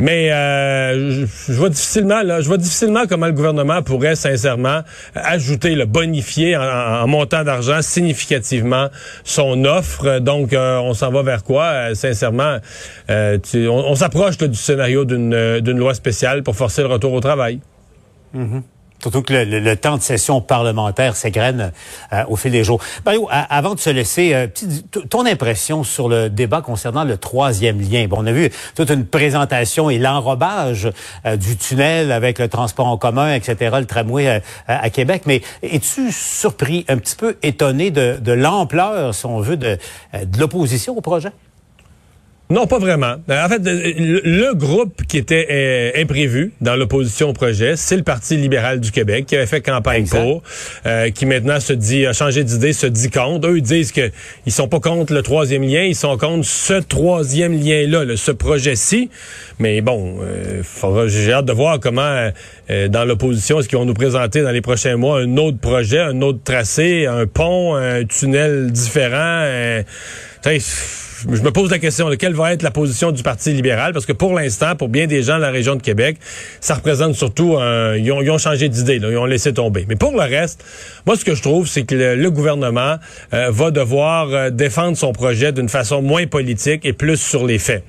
Mais 0.00 0.32
euh, 0.32 1.24
je, 1.46 1.52
vois 1.52 1.68
difficilement, 1.68 2.22
là, 2.22 2.40
je 2.40 2.46
vois 2.48 2.56
difficilement 2.58 3.06
comment 3.08 3.26
le 3.26 3.32
gouvernement 3.32 3.82
pourrait 3.82 4.16
sincèrement 4.16 4.82
ajouter, 5.14 5.74
le 5.74 5.86
bonifier 5.86 6.56
en, 6.56 6.62
en 6.62 7.06
montant 7.06 7.44
d'argent 7.44 7.82
significativement 7.82 8.88
son 9.24 9.64
offre. 9.64 10.18
Donc, 10.18 10.52
euh, 10.52 10.78
on 10.78 10.94
s'en 10.94 11.10
va 11.10 11.22
vers 11.22 11.44
quoi? 11.44 11.64
Euh, 11.64 11.94
sincèrement, 11.94 12.58
euh, 13.10 13.38
tu- 13.38 13.68
on, 13.68 13.90
on 13.90 13.94
s'approche 13.94 14.38
du 14.38 14.54
scénario 14.54 15.04
d'une 15.04 15.34
euh, 15.34 15.60
d'une 15.68 15.78
loi 15.78 15.94
spéciale 15.94 16.42
pour 16.42 16.56
forcer 16.56 16.82
le 16.82 16.88
retour 16.88 17.12
au 17.12 17.20
travail. 17.20 17.60
Surtout 19.00 19.22
que 19.22 19.32
le, 19.32 19.76
temps 19.76 19.96
de 19.96 20.02
session 20.02 20.40
parlementaire 20.40 21.14
s'égrène 21.14 21.72
euh, 22.12 22.24
au 22.28 22.34
fil 22.34 22.50
des 22.50 22.64
jours. 22.64 22.80
Mario, 23.06 23.28
avant 23.30 23.74
de 23.76 23.78
se 23.78 23.90
laisser, 23.90 24.34
euh, 24.34 24.48
ton 25.08 25.24
impression 25.24 25.84
sur 25.84 26.08
le 26.08 26.28
débat 26.28 26.62
concernant 26.62 27.04
le 27.04 27.16
troisième 27.16 27.80
lien. 27.80 28.06
Bon, 28.08 28.16
on 28.20 28.26
a 28.26 28.32
vu 28.32 28.50
toute 28.74 28.90
une 28.90 29.06
présentation 29.06 29.88
et 29.88 29.98
l'enrobage 29.98 30.90
euh, 31.26 31.36
du 31.36 31.56
tunnel 31.56 32.10
avec 32.10 32.40
le 32.40 32.48
transport 32.48 32.88
en 32.88 32.96
commun, 32.96 33.32
etc., 33.34 33.76
le 33.78 33.86
tramway 33.86 34.42
à 34.66 34.90
Québec. 34.90 35.22
Mais 35.26 35.42
es-tu 35.62 36.10
surpris, 36.10 36.84
un 36.88 36.98
petit 36.98 37.14
peu 37.14 37.36
étonné 37.44 37.92
de, 37.92 38.32
l'ampleur, 38.32 39.14
si 39.14 39.26
on 39.26 39.38
veut, 39.38 39.56
de 39.56 39.78
l'opposition 40.38 40.96
au 40.96 41.00
projet? 41.00 41.30
Non, 42.50 42.66
pas 42.66 42.78
vraiment. 42.78 43.16
Euh, 43.28 43.44
En 43.44 43.48
fait, 43.48 43.66
euh, 43.66 43.92
le, 43.98 44.20
le 44.24 44.54
groupe 44.54 45.02
qui 45.06 45.18
était 45.18 45.46
euh, 45.50 46.00
imprévu 46.02 46.52
dans 46.62 46.76
l'opposition 46.76 47.28
au 47.28 47.32
projet, 47.34 47.76
c'est 47.76 47.96
le 47.96 48.02
Parti 48.02 48.36
libéral 48.38 48.80
du 48.80 48.90
Québec 48.90 49.26
qui 49.26 49.36
avait 49.36 49.44
fait 49.46 49.60
campagne 49.60 50.00
Exact. 50.00 50.22
pour, 50.22 50.42
euh, 50.86 51.10
qui 51.10 51.26
maintenant 51.26 51.60
se 51.60 51.74
dit 51.74 52.06
a 52.06 52.14
changé 52.14 52.44
d'idée, 52.44 52.72
se 52.72 52.86
dit 52.86 53.10
contre. 53.10 53.48
Eux 53.48 53.58
ils 53.58 53.62
disent 53.62 53.92
que 53.92 54.10
ils 54.46 54.52
sont 54.52 54.66
pas 54.66 54.80
contre 54.80 55.12
le 55.12 55.22
troisième 55.22 55.62
lien, 55.62 55.82
ils 55.82 55.94
sont 55.94 56.16
contre 56.16 56.46
ce 56.46 56.74
troisième 56.74 57.52
lien-là, 57.52 58.06
là, 58.06 58.16
ce 58.16 58.30
projet-ci. 58.30 59.10
Mais 59.58 59.82
bon, 59.82 60.16
euh, 60.22 60.62
j'ai 61.08 61.32
hâte 61.34 61.44
de 61.44 61.52
voir 61.52 61.78
comment 61.80 62.30
euh, 62.70 62.88
dans 62.88 63.04
l'opposition 63.04 63.60
est-ce 63.60 63.68
qu'ils 63.68 63.78
vont 63.78 63.84
nous 63.84 63.92
présenter 63.92 64.40
dans 64.40 64.52
les 64.52 64.62
prochains 64.62 64.96
mois 64.96 65.20
un 65.20 65.36
autre 65.36 65.58
projet, 65.58 65.98
un 65.98 66.22
autre 66.22 66.40
tracé, 66.44 67.04
un 67.04 67.26
pont, 67.26 67.74
un 67.74 68.04
tunnel 68.04 68.72
différent. 68.72 69.82
Je 70.50 71.42
me 71.42 71.50
pose 71.50 71.70
la 71.70 71.78
question 71.78 72.08
quelle 72.16 72.34
va 72.34 72.52
être 72.52 72.62
la 72.62 72.70
position 72.70 73.12
du 73.12 73.22
Parti 73.22 73.52
libéral, 73.52 73.92
parce 73.92 74.06
que 74.06 74.12
pour 74.12 74.34
l'instant, 74.34 74.76
pour 74.76 74.88
bien 74.88 75.06
des 75.06 75.22
gens 75.22 75.36
de 75.36 75.42
la 75.42 75.50
région 75.50 75.74
de 75.74 75.82
Québec, 75.82 76.16
ça 76.60 76.74
représente 76.74 77.14
surtout 77.14 77.56
un... 77.58 77.96
Ils 77.96 78.10
ont, 78.12 78.22
ils 78.22 78.30
ont 78.30 78.38
changé 78.38 78.68
d'idée, 78.68 78.96
ils 78.96 79.18
ont 79.18 79.24
laissé 79.24 79.52
tomber. 79.52 79.84
Mais 79.88 79.96
pour 79.96 80.12
le 80.12 80.20
reste, 80.20 80.64
moi, 81.06 81.16
ce 81.16 81.24
que 81.24 81.34
je 81.34 81.42
trouve, 81.42 81.66
c'est 81.66 81.82
que 81.82 81.94
le, 81.94 82.16
le 82.16 82.30
gouvernement 82.30 82.96
euh, 83.32 83.50
va 83.50 83.70
devoir 83.70 84.28
euh, 84.32 84.50
défendre 84.50 84.96
son 84.96 85.12
projet 85.12 85.52
d'une 85.52 85.68
façon 85.68 86.02
moins 86.02 86.26
politique 86.26 86.84
et 86.84 86.92
plus 86.92 87.16
sur 87.16 87.46
les 87.46 87.58
faits. 87.58 87.84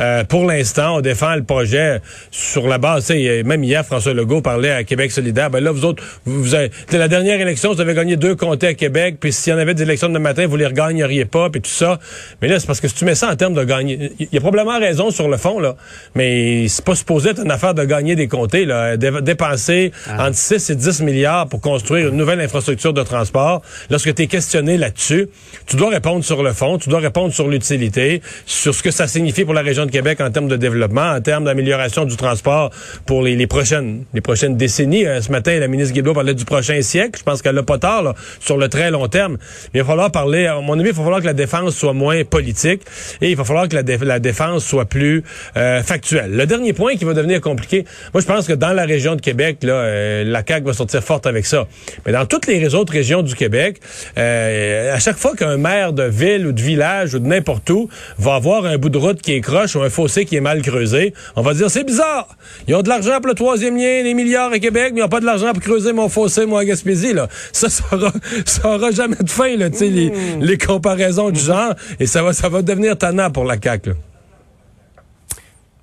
Euh, 0.00 0.24
pour 0.24 0.44
l'instant, 0.46 0.96
on 0.96 1.00
défend 1.00 1.34
le 1.34 1.44
projet 1.44 2.00
sur 2.30 2.68
la 2.68 2.78
base, 2.78 3.10
même 3.10 3.64
hier, 3.64 3.84
François 3.84 4.14
Legault 4.14 4.42
parlait 4.42 4.70
à 4.70 4.84
Québec 4.84 5.10
solidaire, 5.10 5.50
ben 5.50 5.62
là, 5.62 5.72
vous 5.72 5.84
autres, 5.84 6.02
vous, 6.24 6.54
avez, 6.54 6.70
la 6.92 7.08
dernière 7.08 7.40
élection, 7.40 7.72
vous 7.72 7.80
avez 7.80 7.94
gagné 7.94 8.16
deux 8.16 8.34
comtés 8.34 8.68
à 8.68 8.74
Québec, 8.74 9.16
puis 9.20 9.32
s'il 9.32 9.52
y 9.52 9.56
en 9.56 9.58
avait 9.58 9.74
des 9.74 9.82
élections 9.82 10.08
de 10.08 10.18
matin, 10.18 10.46
vous 10.46 10.56
les 10.56 10.66
regagneriez 10.66 11.24
pas, 11.24 11.50
puis 11.50 11.60
tout 11.60 11.70
ça. 11.70 11.97
Mais 12.42 12.48
là, 12.48 12.58
c'est 12.60 12.66
parce 12.66 12.80
que 12.80 12.88
si 12.88 12.94
tu 12.94 13.04
mets 13.04 13.14
ça 13.14 13.30
en 13.30 13.36
termes 13.36 13.54
de 13.54 13.64
gagner, 13.64 14.12
il 14.18 14.28
y 14.32 14.36
a 14.36 14.40
probablement 14.40 14.78
raison 14.78 15.10
sur 15.10 15.28
le 15.28 15.36
fond, 15.36 15.58
là, 15.60 15.76
mais 16.14 16.66
c'est 16.68 16.84
pas 16.84 16.94
supposé 16.94 17.30
être 17.30 17.42
une 17.44 17.50
affaire 17.50 17.74
de 17.74 17.84
gagner 17.84 18.16
des 18.16 18.28
comtés, 18.28 18.64
là. 18.64 18.96
Dé- 18.96 19.10
dépenser 19.22 19.92
entre 20.18 20.34
6 20.36 20.70
et 20.70 20.74
10 20.74 21.02
milliards 21.02 21.48
pour 21.48 21.60
construire 21.60 22.08
une 22.08 22.16
nouvelle 22.16 22.40
infrastructure 22.40 22.92
de 22.92 23.02
transport. 23.02 23.62
Lorsque 23.90 24.14
tu 24.14 24.22
es 24.22 24.26
questionné 24.26 24.76
là-dessus, 24.76 25.28
tu 25.66 25.76
dois 25.76 25.90
répondre 25.90 26.24
sur 26.24 26.42
le 26.42 26.52
fond, 26.52 26.78
tu 26.78 26.88
dois 26.88 27.00
répondre 27.00 27.32
sur 27.32 27.48
l'utilité, 27.48 28.22
sur 28.46 28.74
ce 28.74 28.82
que 28.82 28.90
ça 28.90 29.06
signifie 29.06 29.44
pour 29.44 29.54
la 29.54 29.62
région 29.62 29.86
de 29.86 29.90
Québec 29.90 30.20
en 30.20 30.30
termes 30.30 30.48
de 30.48 30.56
développement, 30.56 31.12
en 31.12 31.20
termes 31.20 31.44
d'amélioration 31.44 32.04
du 32.04 32.16
transport 32.16 32.70
pour 33.06 33.22
les, 33.22 33.36
les 33.36 33.46
prochaines 33.46 34.04
les 34.14 34.20
prochaines 34.20 34.56
décennies. 34.56 35.06
Euh, 35.06 35.20
ce 35.20 35.30
matin, 35.30 35.58
la 35.58 35.68
ministre 35.68 35.94
Guilbeault 35.94 36.14
parlait 36.14 36.34
du 36.34 36.44
prochain 36.44 36.80
siècle. 36.82 37.18
Je 37.18 37.22
pense 37.24 37.42
qu'elle 37.42 37.54
n'a 37.54 37.62
pas 37.62 37.78
tard 37.78 38.02
là, 38.02 38.14
sur 38.40 38.56
le 38.56 38.68
très 38.68 38.90
long 38.90 39.06
terme. 39.08 39.36
Mais 39.74 39.80
il 39.80 39.82
va 39.82 39.88
falloir 39.88 40.10
parler, 40.10 40.46
à 40.46 40.60
mon 40.60 40.78
avis, 40.78 40.90
il 40.90 40.94
va 40.94 41.02
falloir 41.02 41.20
que 41.20 41.26
la 41.26 41.32
défense 41.34 41.74
soit 41.78 41.92
moins 41.92 42.24
politique 42.24 42.82
et 43.20 43.30
il 43.30 43.36
va 43.36 43.44
falloir 43.44 43.68
que 43.68 43.74
la, 43.76 43.82
dé- 43.82 43.98
la 44.02 44.18
défense 44.18 44.64
soit 44.64 44.84
plus 44.84 45.22
euh, 45.56 45.82
factuelle. 45.82 46.32
Le 46.32 46.46
dernier 46.46 46.72
point 46.72 46.96
qui 46.96 47.04
va 47.04 47.14
devenir 47.14 47.40
compliqué, 47.40 47.84
moi 48.12 48.20
je 48.20 48.26
pense 48.26 48.46
que 48.46 48.52
dans 48.52 48.72
la 48.72 48.84
région 48.84 49.14
de 49.16 49.20
Québec, 49.20 49.58
là, 49.62 49.72
euh, 49.72 50.24
la 50.24 50.42
CAQ 50.46 50.66
va 50.66 50.72
sortir 50.72 51.02
forte 51.02 51.26
avec 51.26 51.46
ça. 51.46 51.66
Mais 52.06 52.12
dans 52.12 52.26
toutes 52.26 52.46
les 52.46 52.74
autres 52.74 52.92
régions 52.92 53.22
du 53.22 53.34
Québec, 53.34 53.80
euh, 54.18 54.94
à 54.94 54.98
chaque 54.98 55.16
fois 55.16 55.34
qu'un 55.36 55.56
maire 55.56 55.92
de 55.92 56.04
ville 56.04 56.46
ou 56.46 56.52
de 56.52 56.60
village 56.60 57.14
ou 57.14 57.18
de 57.18 57.26
n'importe 57.26 57.68
où 57.70 57.88
va 58.18 58.34
avoir 58.34 58.64
un 58.66 58.76
bout 58.78 58.88
de 58.90 58.98
route 58.98 59.20
qui 59.22 59.32
est 59.34 59.40
croche 59.40 59.76
ou 59.76 59.82
un 59.82 59.90
fossé 59.90 60.24
qui 60.24 60.36
est 60.36 60.40
mal 60.40 60.62
creusé, 60.62 61.14
on 61.36 61.42
va 61.42 61.54
dire 61.54 61.70
c'est 61.70 61.84
bizarre. 61.84 62.28
Ils 62.66 62.74
ont 62.74 62.82
de 62.82 62.88
l'argent 62.88 63.16
pour 63.18 63.28
le 63.28 63.34
troisième 63.34 63.76
lien, 63.76 64.02
des 64.02 64.14
milliards 64.14 64.52
à 64.52 64.58
Québec, 64.58 64.92
mais 64.92 65.00
ils 65.00 65.02
n'ont 65.02 65.08
pas 65.08 65.20
de 65.20 65.26
l'argent 65.26 65.52
pour 65.52 65.62
creuser 65.62 65.92
mon 65.92 66.08
fossé, 66.08 66.46
moi, 66.46 66.60
à 66.60 66.64
Gaspésie. 66.64 67.12
Là. 67.12 67.28
Ça, 67.52 67.68
ça 67.68 67.84
aura, 67.92 68.12
ça 68.44 68.68
aura 68.68 68.90
jamais 68.90 69.16
de 69.20 69.30
fin, 69.30 69.56
là, 69.56 69.68
les, 69.80 70.12
les 70.40 70.58
comparaisons 70.58 71.30
du 71.30 71.40
genre. 71.40 71.67
Tannant 71.74 71.96
et 72.00 72.06
ça 72.06 72.22
va, 72.22 72.32
ça 72.32 72.48
va 72.48 72.62
devenir 72.62 72.96
tannant 72.96 73.30
pour 73.30 73.44
la 73.44 73.56
CAQ. 73.60 73.94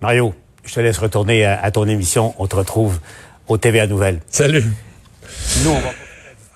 Mario, 0.01 0.33
je 0.63 0.73
te 0.73 0.79
laisse 0.79 0.97
retourner 0.97 1.45
à, 1.45 1.61
à 1.61 1.71
ton 1.71 1.87
émission. 1.87 2.33
On 2.37 2.47
te 2.47 2.55
retrouve 2.55 2.99
au 3.47 3.57
TVA 3.57 3.87
Nouvelles. 3.87 4.19
Salut. 4.29 4.63
Nous, 5.63 5.69
on 5.69 5.79
va... 5.79 5.89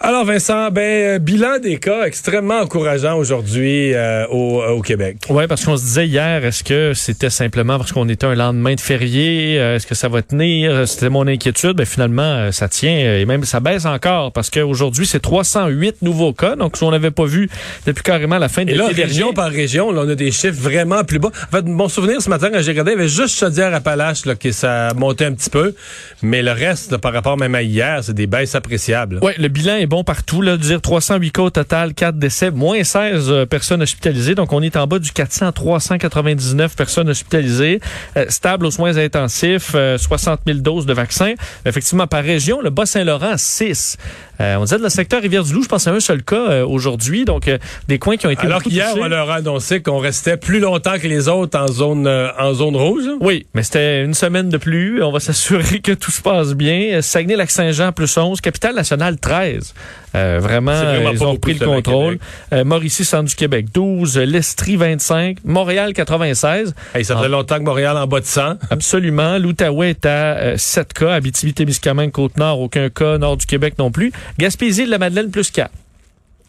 Alors 0.01 0.23
Vincent, 0.23 0.71
ben 0.71 0.81
euh, 0.81 1.19
bilan 1.19 1.59
des 1.61 1.77
cas 1.77 2.05
extrêmement 2.05 2.61
encourageant 2.61 3.17
aujourd'hui 3.17 3.93
euh, 3.93 4.25
au, 4.27 4.63
au, 4.63 4.81
Québec. 4.81 5.17
Oui, 5.29 5.43
parce 5.45 5.65
qu'on 5.65 5.75
se 5.75 5.83
disait 5.83 6.07
hier, 6.07 6.45
est-ce 6.45 6.63
que 6.63 6.93
c'était 6.93 7.29
simplement 7.29 7.77
parce 7.77 7.91
qu'on 7.91 8.07
était 8.07 8.25
un 8.25 8.33
lendemain 8.33 8.75
de 8.75 8.79
férié, 8.79 9.59
euh, 9.59 9.75
est-ce 9.75 9.85
que 9.85 9.95
ça 9.95 10.07
va 10.07 10.21
tenir 10.21 10.87
C'était 10.87 11.09
mon 11.09 11.27
inquiétude, 11.27 11.71
mais 11.71 11.83
ben, 11.83 11.85
finalement 11.85 12.49
ça 12.53 12.69
tient 12.69 12.97
et 12.97 13.25
même 13.25 13.43
ça 13.43 13.59
baisse 13.59 13.85
encore 13.85 14.31
parce 14.31 14.49
qu'aujourd'hui 14.49 15.05
c'est 15.05 15.19
308 15.19 16.01
nouveaux 16.01 16.31
cas, 16.31 16.55
donc 16.55 16.77
on 16.81 16.91
n'avait 16.91 17.11
pas 17.11 17.25
vu 17.25 17.49
depuis 17.85 18.03
carrément 18.03 18.37
la 18.37 18.47
fin 18.47 18.63
de 18.63 18.71
l'été 18.71 18.79
dernier. 18.79 19.03
région 19.03 19.33
par 19.33 19.49
région, 19.49 19.91
là, 19.91 20.03
on 20.05 20.09
a 20.09 20.15
des 20.15 20.31
chiffres 20.31 20.61
vraiment 20.61 21.03
plus 21.03 21.19
bas. 21.19 21.31
En 21.51 21.57
fait, 21.57 21.65
mon 21.65 21.89
souvenir 21.89 22.21
ce 22.21 22.29
matin 22.29 22.49
quand 22.53 22.61
j'ai 22.61 22.71
regardé, 22.71 22.93
il 22.93 22.95
y 22.95 22.99
avait 22.99 23.09
juste 23.09 23.37
Chaudière-Appalaches 23.37 24.25
là 24.25 24.35
que 24.35 24.53
ça 24.53 24.93
montait 24.95 25.25
un 25.25 25.33
petit 25.33 25.49
peu, 25.49 25.75
mais 26.21 26.41
le 26.41 26.53
reste 26.53 26.95
par 26.95 27.11
rapport 27.11 27.37
même 27.37 27.53
à 27.53 27.63
hier, 27.63 28.01
c'est 28.01 28.15
des 28.15 28.27
baisses 28.27 28.55
appréciables. 28.55 29.19
Oui, 29.21 29.33
le 29.37 29.49
bilan 29.49 29.75
est 29.75 29.88
bon 29.89 30.03
partout. 30.03 30.41
Là, 30.41 30.55
dire 30.55 30.79
308 30.81 31.31
cas 31.31 31.41
au 31.41 31.49
total, 31.49 31.93
4 31.93 32.17
décès, 32.17 32.51
moins 32.51 32.83
16 32.83 33.29
euh, 33.29 33.45
personnes 33.45 33.81
hospitalisées. 33.81 34.35
Donc, 34.35 34.53
on 34.53 34.61
est 34.61 34.77
en 34.77 34.87
bas 34.87 34.99
du 34.99 35.11
400 35.11 35.51
399 35.51 36.75
personnes 36.75 37.09
hospitalisées. 37.09 37.81
Euh, 38.15 38.25
stable 38.29 38.67
aux 38.67 38.71
soins 38.71 38.95
intensifs, 38.97 39.71
60 39.71 39.75
euh, 39.75 40.53
000 40.53 40.59
doses 40.59 40.85
de 40.85 40.93
vaccins. 40.93 41.33
Effectivement, 41.65 42.07
par 42.07 42.23
région, 42.23 42.61
le 42.61 42.69
Bas-Saint-Laurent, 42.69 43.33
6. 43.35 43.97
On 44.39 44.63
disait 44.63 44.77
de 44.77 44.83
le 44.83 44.89
secteur 44.89 45.21
Rivière-du-Loup, 45.21 45.63
je 45.63 45.67
pense 45.67 45.87
à 45.87 45.91
un 45.91 45.99
seul 45.99 46.23
cas 46.23 46.63
aujourd'hui. 46.63 47.25
Donc, 47.25 47.49
des 47.87 47.99
coins 47.99 48.17
qui 48.17 48.27
ont 48.27 48.29
été 48.29 48.45
Alors 48.45 48.63
qu'hier, 48.63 48.93
on 48.97 49.07
leur 49.07 49.29
a 49.29 49.35
annoncé 49.35 49.81
qu'on 49.81 49.99
restait 49.99 50.37
plus 50.37 50.59
longtemps 50.59 50.97
que 50.99 51.07
les 51.07 51.27
autres 51.27 51.59
en 51.59 51.67
zone, 51.67 52.07
en 52.07 52.53
zone 52.53 52.75
rouge. 52.75 53.03
Oui, 53.19 53.45
mais 53.53 53.63
c'était 53.63 54.03
une 54.03 54.13
semaine 54.13 54.49
de 54.49 54.57
plus. 54.57 55.03
On 55.03 55.11
va 55.11 55.19
s'assurer 55.19 55.79
que 55.79 55.91
tout 55.91 56.11
se 56.11 56.21
passe 56.21 56.53
bien. 56.53 57.01
Saguenay-Lac-Saint-Jean, 57.01 57.91
plus 57.91 58.17
11. 58.17 58.41
Capitale-Nationale, 58.41 59.17
13. 59.17 59.73
Euh, 60.15 60.39
vraiment, 60.41 60.73
ils 61.11 61.23
ont 61.23 61.35
pris 61.35 61.53
le 61.53 61.65
contrôle. 61.65 62.19
Euh, 62.53 62.63
Mauricie, 62.63 63.05
Centre 63.05 63.29
du 63.29 63.35
Québec, 63.35 63.67
12. 63.73 64.17
L'Estrie, 64.17 64.75
25. 64.75 65.37
Montréal, 65.43 65.93
96. 65.93 66.73
Hey, 66.95 67.05
ça 67.05 67.17
fait 67.17 67.29
longtemps 67.29 67.57
que 67.57 67.63
Montréal 67.63 67.97
en 67.97 68.07
bas 68.07 68.19
de 68.19 68.25
100. 68.25 68.55
Absolument. 68.69 69.37
L'Outaouais 69.37 69.91
est 69.91 70.05
à 70.05 70.57
7 70.57 70.89
euh, 71.01 71.05
cas. 71.05 71.13
Abitibi-Témiscamingue, 71.13 72.11
Côte-Nord, 72.11 72.59
aucun 72.59 72.89
cas. 72.89 73.17
Nord 73.17 73.37
du 73.37 73.45
Québec 73.45 73.75
non 73.77 73.91
plus. 73.91 74.11
Gaspésie 74.37 74.85
de 74.85 74.91
la 74.91 74.97
Madeleine, 74.97 75.31
plus 75.31 75.51
4 75.51 75.71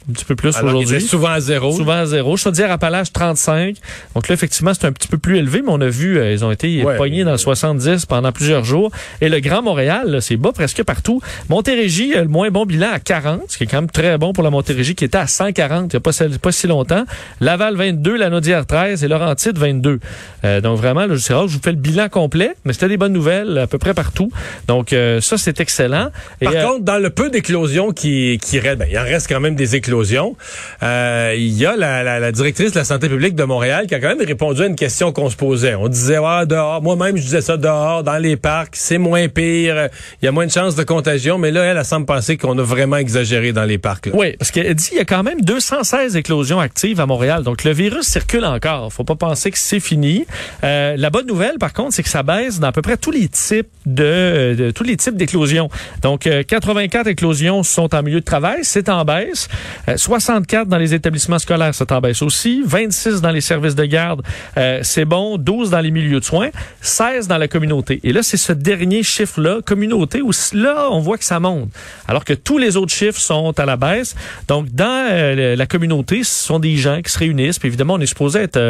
un 0.09 0.12
petit 0.12 0.25
peu 0.25 0.35
plus 0.35 0.57
aujourd'hui. 0.62 1.00
Souvent 1.00 1.28
à 1.28 1.40
zéro. 1.40 1.73
Souvent 1.73 1.92
à 1.92 2.07
zéro. 2.07 2.37
Chaudière-Appalaches, 2.37 3.12
35. 3.12 3.76
Donc 4.14 4.28
là, 4.28 4.35
effectivement, 4.35 4.73
c'est 4.73 4.87
un 4.87 4.92
petit 4.92 5.09
peu 5.09 5.19
plus 5.19 5.37
élevé, 5.37 5.62
mais 5.62 5.71
on 5.71 5.80
a 5.80 5.88
vu, 5.88 6.19
euh, 6.19 6.33
ils 6.33 6.45
ont 6.45 6.50
été 6.50 6.83
poignés 6.97 7.25
dans 7.25 7.33
le 7.33 7.38
70 7.38 8.07
pendant 8.07 8.33
plusieurs 8.33 8.64
jours. 8.64 8.90
Et 9.21 9.28
le 9.28 9.40
Grand 9.40 9.62
Montréal, 9.62 10.19
c'est 10.21 10.37
bas 10.37 10.52
presque 10.52 10.83
partout. 10.85 11.21
Montérégie, 11.49 12.14
le 12.14 12.28
moins 12.28 12.50
bon 12.50 12.64
bilan 12.64 12.88
à 12.92 12.99
40, 12.99 13.42
ce 13.49 13.59
qui 13.59 13.64
est 13.64 13.66
quand 13.66 13.78
même 13.78 13.90
très 13.90 14.16
bon 14.16 14.33
pour 14.33 14.42
la 14.42 14.50
Montérégie, 14.50 14.95
qui 14.95 15.04
était 15.04 15.19
à 15.19 15.26
140 15.26 15.92
il 15.92 15.97
n'y 15.97 15.97
a 15.97 16.00
pas, 16.00 16.12
pas, 16.40 16.52
si 16.52 16.66
longtemps. 16.66 17.04
Laval, 17.40 17.76
22. 17.76 18.16
La 18.16 18.30
Naudière, 18.30 18.66
13. 18.66 19.04
Et 19.04 19.09
Laurentide, 19.09 19.59
22. 19.59 20.00
Euh, 20.45 20.61
donc 20.61 20.78
vraiment, 20.78 21.07
là, 21.07 21.14
je, 21.14 21.19
je 21.19 21.35
vous 21.35 21.61
fais 21.62 21.73
le 21.73 21.78
bilan 21.78 22.09
complet, 22.09 22.54
mais 22.64 22.73
c'était 22.73 22.88
des 22.88 22.97
bonnes 22.97 23.12
nouvelles 23.12 23.59
à 23.59 23.66
peu 23.66 23.78
près 23.78 23.95
partout. 23.95 24.30
Donc 24.66 24.92
euh, 24.92 25.21
ça, 25.21 25.37
c'est 25.37 25.61
excellent. 25.61 26.09
Par 26.42 26.52
contre, 26.54 26.85
dans 26.85 26.99
le 26.99 27.11
peu 27.11 27.28
d'éclosions 27.28 27.92
qui, 27.92 28.38
qui 28.42 28.59
restent, 28.59 28.78
ben, 28.78 28.88
il 28.90 28.99
en 28.99 29.04
reste 29.04 29.28
quand 29.28 29.40
même 29.40 29.54
des 29.54 29.76
éclosions 29.76 29.89
euh, 29.92 31.35
il 31.37 31.52
y 31.52 31.66
a 31.66 31.76
la, 31.76 32.32
directrice 32.32 32.73
de 32.73 32.78
la 32.78 32.85
santé 32.85 33.09
publique 33.09 33.35
de 33.35 33.44
Montréal 33.44 33.87
qui 33.87 33.94
a 33.94 34.00
quand 34.00 34.09
même 34.09 34.26
répondu 34.26 34.62
à 34.62 34.66
une 34.66 34.76
question 34.76 35.12
qu'on 35.12 35.30
se 35.30 35.37
posait. 35.37 35.75
On 35.75 35.88
disait, 35.88 36.18
ah, 36.25 36.44
dehors, 36.47 36.82
moi-même, 36.82 37.16
je 37.16 37.23
disais 37.23 37.40
ça 37.40 37.56
dehors, 37.56 38.02
dans 38.02 38.18
les 38.18 38.37
parcs, 38.37 38.75
c'est 38.76 38.99
moins 38.99 39.28
pire, 39.28 39.88
il 40.23 40.25
y 40.25 40.28
a 40.28 40.32
moins 40.32 40.47
de 40.47 40.52
chances 40.52 40.75
de 40.75 40.82
contagion, 40.82 41.38
mais 41.38 41.50
là, 41.50 41.64
elle, 41.64 41.76
elle 41.76 41.85
semble 41.85 42.06
penser 42.06 42.37
qu'on 42.37 42.59
a 42.59 42.62
vraiment 42.62 42.97
exagéré 42.97 43.52
dans 43.52 43.64
les 43.64 43.78
parcs. 43.78 44.11
Oui, 44.12 44.37
parce 44.38 44.50
qu'elle 44.50 44.75
dit, 44.75 44.90
il 44.92 44.99
y 44.99 45.00
a 45.00 45.04
quand 45.04 45.23
même 45.23 45.40
216 45.40 46.16
éclosions 46.16 46.61
actives 46.61 47.00
à 47.00 47.06
Montréal, 47.06 47.42
donc 47.42 47.64
le 47.64 47.73
virus 47.73 48.06
circule 48.06 48.44
encore. 48.44 48.92
Faut 48.92 49.04
pas 49.04 49.16
penser 49.16 49.50
que 49.50 49.59
c'est 49.59 49.80
fini. 49.80 50.26
Euh, 50.64 50.97
la 50.97 51.11
bonne 51.11 51.26
nouvelle, 51.26 51.59
par 51.59 51.73
contre, 51.73 51.94
c'est 51.94 52.02
que 52.02 52.09
ça 52.09 52.23
baisse 52.23 52.61
dans 52.61 52.68
à 52.68 52.73
peu 52.73 52.82
près 52.82 52.97
tous 52.97 53.11
les 53.11 53.28
types 53.28 53.68
de, 53.85 54.73
tous 54.75 54.85
les 54.85 54.97
types 54.97 55.16
d'éclosions. 55.16 55.68
Donc, 56.02 56.28
84 56.47 57.06
euh, 57.06 57.11
éclosions 57.11 57.62
sont 57.62 57.94
en 57.94 58.02
milieu 58.02 58.20
de 58.20 58.25
travail, 58.25 58.61
c'est 58.62 58.88
en 58.88 59.04
baisse. 59.04 59.49
64 59.97 60.62
euh, 60.62 60.64
dans 60.64 60.78
les 60.78 60.94
établissements 60.94 61.38
scolaires, 61.38 61.75
ça 61.75 61.87
t'en 61.87 62.00
baisse 62.00 62.23
aussi. 62.23 62.62
26 62.64 63.20
dans 63.20 63.30
les 63.30 63.40
services 63.40 63.75
de 63.75 63.85
garde, 63.85 64.23
euh, 64.56 64.80
c'est 64.82 65.04
bon. 65.04 65.38
12 65.38 65.70
dans 65.70 65.80
les 65.80 65.90
milieux 65.90 66.20
de 66.20 66.25
soins. 66.25 66.50
16 66.80 67.28
dans 67.28 67.38
la 67.38 67.49
communauté. 67.49 68.00
Et 68.02 68.12
là, 68.12 68.23
c'est 68.23 68.37
ce 68.37 68.52
dernier 68.52 69.02
chiffre-là, 69.02 69.61
communauté, 69.64 70.23
où 70.23 70.30
là, 70.52 70.88
on 70.90 71.00
voit 71.00 71.18
que 71.18 71.25
ça 71.25 71.40
monte. 71.40 71.70
Alors 72.09 72.25
que 72.25 72.32
tous 72.32 72.59
les 72.59 72.76
autres 72.76 72.92
chiffres 72.92 73.20
sont 73.20 73.59
à 73.59 73.66
la 73.66 73.76
baisse. 73.76 74.14
Donc, 74.49 74.68
dans 74.70 75.09
euh, 75.11 75.56
la 75.56 75.66
communauté, 75.66 76.25
ce 76.25 76.44
sont 76.44 76.59
des 76.59 76.76
gens 76.76 77.00
qui 77.02 77.11
se 77.11 77.18
réunissent. 77.18 77.59
Puis 77.59 77.68
évidemment, 77.68 77.94
on 77.94 78.00
est 78.00 78.06
supposé 78.06 78.40
être... 78.40 78.61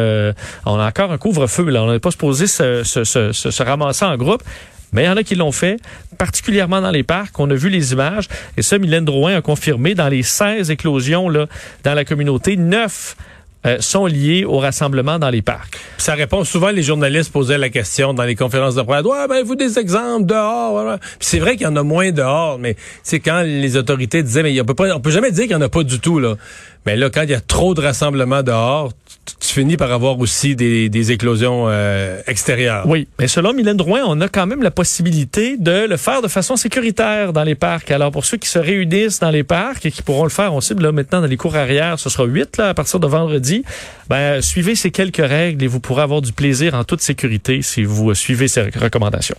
on 0.65 0.79
a 0.79 0.87
encore 0.87 1.11
un 1.11 1.17
couvre-feu, 1.17 1.69
là. 1.69 1.83
On 1.83 1.91
n'est 1.91 1.99
pas 1.99 2.11
supposé 2.11 2.47
se, 2.47 2.83
se, 2.83 3.03
se, 3.03 3.31
se 3.31 3.63
ramasser 3.63 4.05
en 4.05 4.17
groupe. 4.17 4.43
Mais 4.91 5.03
il 5.03 5.05
y 5.05 5.09
en 5.09 5.17
a 5.17 5.23
qui 5.23 5.35
l'ont 5.35 5.51
fait, 5.51 5.77
particulièrement 6.17 6.81
dans 6.81 6.91
les 6.91 7.03
parcs. 7.03 7.39
On 7.39 7.49
a 7.49 7.55
vu 7.55 7.69
les 7.69 7.93
images. 7.93 8.27
Et 8.57 8.61
ça, 8.61 8.77
Mylène 8.77 9.05
Drouin 9.05 9.35
a 9.35 9.41
confirmé 9.41 9.95
dans 9.95 10.09
les 10.09 10.23
16 10.23 10.69
éclosions 10.71 11.29
là, 11.29 11.47
dans 11.83 11.93
la 11.93 12.05
communauté, 12.05 12.57
9 12.57 13.15
euh, 13.63 13.77
sont 13.79 14.07
liés 14.07 14.43
au 14.43 14.57
rassemblement 14.57 15.19
dans 15.19 15.29
les 15.29 15.43
parcs. 15.43 15.77
Ça 15.99 16.15
répond 16.15 16.43
souvent, 16.43 16.71
les 16.71 16.81
journalistes 16.81 17.31
posaient 17.31 17.59
la 17.59 17.69
question 17.69 18.11
dans 18.11 18.23
les 18.23 18.35
conférences 18.35 18.73
de 18.73 18.81
presse. 18.81 19.05
Ouais, 19.05 19.27
ben, 19.29 19.43
vous 19.43 19.53
des 19.53 19.77
exemples 19.77 20.25
dehors. 20.25 20.71
Voilà. 20.71 20.99
c'est 21.19 21.37
vrai 21.37 21.57
qu'il 21.57 21.65
y 21.65 21.67
en 21.67 21.75
a 21.75 21.83
moins 21.83 22.11
dehors, 22.11 22.57
mais 22.57 22.75
c'est 23.03 23.19
quand 23.19 23.41
les 23.41 23.77
autorités 23.77 24.23
disaient, 24.23 24.41
mais 24.41 24.59
on 24.59 24.65
peut 24.65 24.73
pas, 24.73 24.95
on 24.95 24.99
peut 24.99 25.11
jamais 25.11 25.29
dire 25.29 25.43
qu'il 25.43 25.51
y 25.51 25.55
en 25.55 25.61
a 25.61 25.69
pas 25.69 25.83
du 25.83 25.99
tout, 25.99 26.17
là. 26.17 26.37
Mais 26.85 26.95
là, 26.95 27.09
quand 27.09 27.21
il 27.23 27.29
y 27.29 27.35
a 27.35 27.41
trop 27.41 27.73
de 27.73 27.81
rassemblements 27.81 28.43
dehors, 28.43 28.91
tu, 29.39 29.53
finis 29.53 29.77
par 29.77 29.91
avoir 29.91 30.19
aussi 30.19 30.55
des, 30.55 30.89
des 30.89 31.11
éclosions 31.11 31.65
euh, 31.67 32.21
extérieures. 32.25 32.87
Oui, 32.87 33.07
mais 33.19 33.27
selon 33.27 33.53
Mylène 33.53 33.77
Drouin, 33.77 34.01
on 34.05 34.19
a 34.21 34.27
quand 34.27 34.47
même 34.47 34.63
la 34.63 34.71
possibilité 34.71 35.57
de 35.57 35.85
le 35.87 35.97
faire 35.97 36.21
de 36.21 36.27
façon 36.27 36.55
sécuritaire 36.55 37.33
dans 37.33 37.43
les 37.43 37.53
parcs. 37.53 37.91
Alors 37.91 38.11
pour 38.11 38.25
ceux 38.25 38.37
qui 38.37 38.49
se 38.49 38.57
réunissent 38.57 39.19
dans 39.19 39.29
les 39.29 39.43
parcs 39.43 39.85
et 39.85 39.91
qui 39.91 40.01
pourront 40.01 40.23
le 40.23 40.29
faire, 40.29 40.53
on 40.53 40.61
cible 40.61 40.83
là 40.83 40.91
maintenant 40.91 41.21
dans 41.21 41.27
les 41.27 41.37
cours 41.37 41.55
arrière, 41.55 41.99
ce 41.99 42.09
sera 42.09 42.25
8 42.25 42.57
là 42.57 42.69
à 42.69 42.73
partir 42.73 42.99
de 42.99 43.07
vendredi. 43.07 43.63
Ben 44.09 44.41
suivez 44.41 44.75
ces 44.75 44.89
quelques 44.89 45.17
règles 45.17 45.63
et 45.63 45.67
vous 45.67 45.79
pourrez 45.79 46.01
avoir 46.01 46.21
du 46.21 46.33
plaisir 46.33 46.73
en 46.73 46.83
toute 46.83 47.01
sécurité 47.01 47.61
si 47.61 47.83
vous 47.83 48.15
suivez 48.15 48.47
ces 48.47 48.61
recommandations 48.61 49.37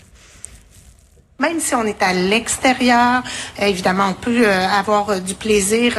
même 1.42 1.58
si 1.58 1.74
on 1.74 1.84
est 1.84 2.02
à 2.02 2.12
l'extérieur, 2.12 3.22
euh, 3.60 3.66
évidemment, 3.66 4.06
on 4.10 4.14
peut 4.14 4.46
euh, 4.46 4.68
avoir 4.68 5.10
euh, 5.10 5.18
du 5.18 5.34
plaisir 5.34 5.98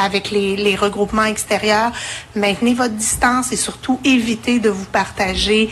avec 0.00 0.30
les, 0.32 0.74
regroupements 0.74 1.24
extérieurs. 1.24 1.92
Maintenez 2.34 2.74
votre 2.74 2.94
distance 2.94 3.52
et 3.52 3.56
surtout 3.56 4.00
évitez 4.04 4.58
de 4.58 4.68
vous 4.68 4.84
partager 4.84 5.70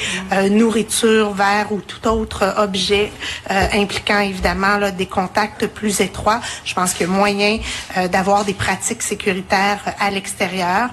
nourriture, 0.51 1.33
verre 1.33 1.71
ou 1.73 1.81
tout 1.81 2.07
autre 2.09 2.55
objet 2.59 3.13
impliquant 3.49 4.21
évidemment 4.21 4.79
des 4.91 5.07
contacts 5.07 5.67
plus 5.67 6.01
étroits. 6.01 6.41
Je 6.65 6.75
pense 6.75 6.93
qu'il 6.93 7.07
y 7.07 7.11
a 7.11 7.13
moyen 7.13 7.59
d'avoir 8.11 8.45
des 8.45 8.55
pratiques 8.55 9.03
sécuritaires 9.03 9.83
à 9.99 10.11
l'extérieur. 10.11 10.91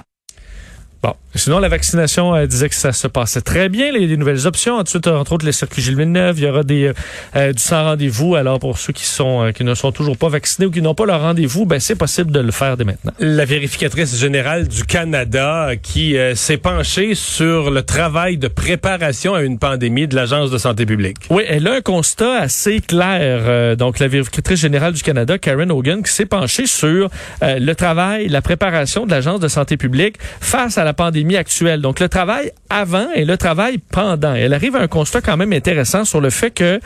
Bon, 1.04 1.12
sinon 1.34 1.58
la 1.58 1.68
vaccination 1.68 2.34
elle 2.34 2.48
disait 2.48 2.70
que 2.70 2.74
ça 2.74 2.92
se 2.92 3.06
passait 3.06 3.42
très 3.42 3.68
bien, 3.68 3.88
il 3.94 4.00
y 4.00 4.04
a 4.06 4.08
des 4.08 4.16
nouvelles 4.16 4.46
options. 4.46 4.76
Ensuite, 4.76 5.06
entre 5.06 5.32
autres, 5.32 5.44
les 5.44 5.52
circuits 5.52 5.82
Gilles 5.82 5.98
Villeneuve, 5.98 6.38
il 6.38 6.44
y 6.44 6.48
aura 6.48 6.62
des 6.62 6.84
euh, 6.86 6.92
euh, 7.36 7.52
du 7.52 7.60
sans 7.60 7.84
rendez-vous. 7.84 8.36
Alors 8.36 8.58
pour 8.58 8.78
ceux 8.78 8.94
qui 8.94 9.04
sont 9.04 9.44
euh, 9.44 9.52
qui 9.52 9.64
ne 9.64 9.74
sont 9.74 9.92
toujours 9.92 10.16
pas 10.16 10.30
vaccinés 10.30 10.66
ou 10.66 10.70
qui 10.70 10.80
n'ont 10.80 10.94
pas 10.94 11.04
leur 11.04 11.20
rendez-vous, 11.20 11.66
ben 11.66 11.78
c'est 11.78 11.94
possible 11.94 12.32
de 12.32 12.40
le 12.40 12.52
faire 12.52 12.78
dès 12.78 12.84
maintenant. 12.84 13.12
La 13.18 13.44
vérificatrice 13.44 14.18
générale 14.18 14.66
du 14.66 14.84
Canada 14.84 15.72
qui 15.76 16.16
s'est 16.36 16.56
penchée 16.56 17.14
sur 17.14 17.70
le 17.70 17.82
travail 17.82 18.38
de 18.38 18.48
préparation 18.48 19.34
à 19.34 19.42
une 19.42 19.58
pandémie 19.58 20.08
de 20.08 20.16
l'Agence 20.16 20.50
de 20.50 20.56
santé 20.56 20.86
publique. 20.86 21.18
Oui, 21.28 21.42
elle 21.46 21.68
a 21.68 21.74
un 21.74 21.80
constat 21.82 22.38
assez 22.38 22.80
clair. 22.80 23.76
donc 23.76 23.98
la 23.98 24.08
vérificatrice 24.08 24.58
générale 24.58 24.94
du 24.94 25.02
Canada, 25.02 25.36
Karen 25.36 25.70
Hogan, 25.70 26.02
qui 26.02 26.10
s'est 26.10 26.24
penchée 26.24 26.66
sur 26.66 27.10
le 27.42 27.72
travail, 27.74 28.28
la 28.28 28.40
préparation 28.40 29.04
de 29.04 29.10
l'Agence 29.10 29.40
de 29.40 29.48
santé 29.48 29.76
publique 29.76 30.16
face 30.40 30.78
à 30.78 30.84
la 30.84 30.93
pandémie 30.94 31.36
actuelle. 31.36 31.80
Donc 31.80 32.00
le 32.00 32.08
travail 32.08 32.52
avant 32.70 33.10
et 33.14 33.24
le 33.24 33.36
travail 33.36 33.78
pendant. 33.78 34.34
Elle 34.34 34.54
arrive 34.54 34.76
à 34.76 34.80
un 34.80 34.88
constat 34.88 35.20
quand 35.20 35.36
même 35.36 35.52
intéressant 35.52 36.04
sur 36.04 36.20
le 36.20 36.30
fait 36.30 36.50
que 36.50 36.80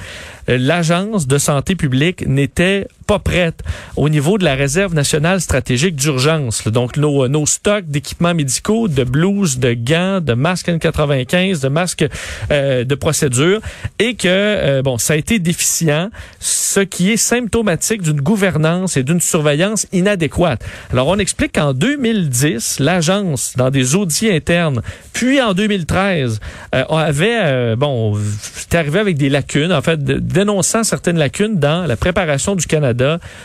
euh, 0.48 0.58
l'agence 0.58 1.26
de 1.26 1.38
santé 1.38 1.74
publique 1.76 2.26
n'était 2.26 2.88
pas 3.08 3.18
prête 3.18 3.62
au 3.96 4.10
niveau 4.10 4.36
de 4.36 4.44
la 4.44 4.54
réserve 4.54 4.94
nationale 4.94 5.40
stratégique 5.40 5.96
d'urgence. 5.96 6.68
Donc, 6.68 6.98
nos, 6.98 7.26
nos 7.26 7.46
stocks 7.46 7.86
d'équipements 7.86 8.34
médicaux, 8.34 8.86
de 8.86 9.02
blouses, 9.02 9.58
de 9.58 9.72
gants, 9.72 10.20
de 10.20 10.34
masques 10.34 10.68
N95, 10.68 11.62
de 11.62 11.68
masques 11.68 12.04
euh, 12.52 12.84
de 12.84 12.94
procédure, 12.94 13.62
et 13.98 14.14
que, 14.14 14.28
euh, 14.28 14.82
bon, 14.82 14.98
ça 14.98 15.14
a 15.14 15.16
été 15.16 15.38
déficient, 15.38 16.10
ce 16.38 16.80
qui 16.80 17.10
est 17.10 17.16
symptomatique 17.16 18.02
d'une 18.02 18.20
gouvernance 18.20 18.98
et 18.98 19.02
d'une 19.02 19.22
surveillance 19.22 19.86
inadéquate. 19.92 20.62
Alors, 20.92 21.08
on 21.08 21.18
explique 21.18 21.54
qu'en 21.54 21.72
2010, 21.72 22.78
l'agence, 22.78 23.54
dans 23.56 23.70
des 23.70 23.94
audits 23.94 24.30
internes, 24.30 24.82
puis 25.14 25.40
en 25.40 25.54
2013, 25.54 26.40
euh, 26.74 26.84
on 26.90 26.98
avait, 26.98 27.40
euh, 27.42 27.74
bon, 27.74 28.18
c'était 28.52 28.76
arrivé 28.76 28.98
avec 28.98 29.16
des 29.16 29.30
lacunes, 29.30 29.72
en 29.72 29.80
fait, 29.80 30.04
dénonçant 30.04 30.84
certaines 30.84 31.16
lacunes 31.16 31.58
dans 31.58 31.86
la 31.86 31.96
préparation 31.96 32.54
du 32.54 32.66
Canada 32.66 32.97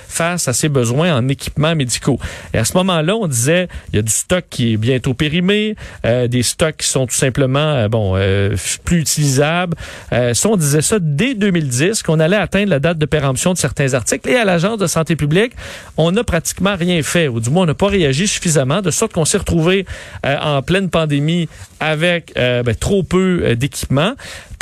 face 0.08 0.48
à 0.48 0.54
ses 0.54 0.70
besoins 0.70 1.16
en 1.16 1.28
équipements 1.28 1.76
médicaux. 1.76 2.20
Et 2.54 2.58
à 2.58 2.66
ce 2.66 2.74
moment-là, 2.78 3.16
on 3.16 3.28
disait, 3.28 3.68
il 3.92 3.98
y 3.98 4.00
a 4.00 4.02
du 4.02 4.12
stock 4.12 4.46
qui 4.50 4.74
est 4.74 4.78
bientôt 4.78 5.14
périmé, 5.14 5.76
euh, 6.06 6.28
des 6.28 6.44
stocks 6.44 6.78
qui 6.78 6.88
sont 6.88 7.08
tout 7.08 7.16
simplement, 7.16 7.60
euh, 7.60 7.88
bon, 7.88 8.14
euh, 8.16 8.56
plus 8.84 9.00
utilisables. 9.00 9.76
Ça, 10.12 10.50
on 10.50 10.58
disait 10.58 10.82
ça 10.82 10.98
dès 11.00 11.34
2010, 11.34 12.04
qu'on 12.04 12.20
allait 12.20 12.38
atteindre 12.38 12.70
la 12.70 12.80
date 12.80 12.98
de 12.98 13.06
péremption 13.06 13.54
de 13.54 13.58
certains 13.58 13.94
articles. 13.94 14.30
Et 14.30 14.36
à 14.36 14.46
l'Agence 14.46 14.78
de 14.78 14.88
santé 14.88 15.16
publique, 15.16 15.54
on 15.98 16.12
n'a 16.12 16.24
pratiquement 16.24 16.76
rien 16.76 17.02
fait, 17.04 17.28
ou 17.28 17.40
du 17.40 17.50
moins, 17.50 17.64
on 17.64 17.68
n'a 17.68 17.74
pas 17.74 17.88
réagi 17.88 18.28
suffisamment, 18.28 18.82
de 18.82 18.92
sorte 18.92 19.14
qu'on 19.14 19.26
s'est 19.26 19.38
retrouvé 19.38 19.86
en 20.24 20.62
pleine 20.62 20.90
pandémie 20.90 21.48
avec 21.80 22.34
ben, 22.36 22.76
trop 22.76 23.04
peu 23.04 23.56
d'équipements. 23.56 24.14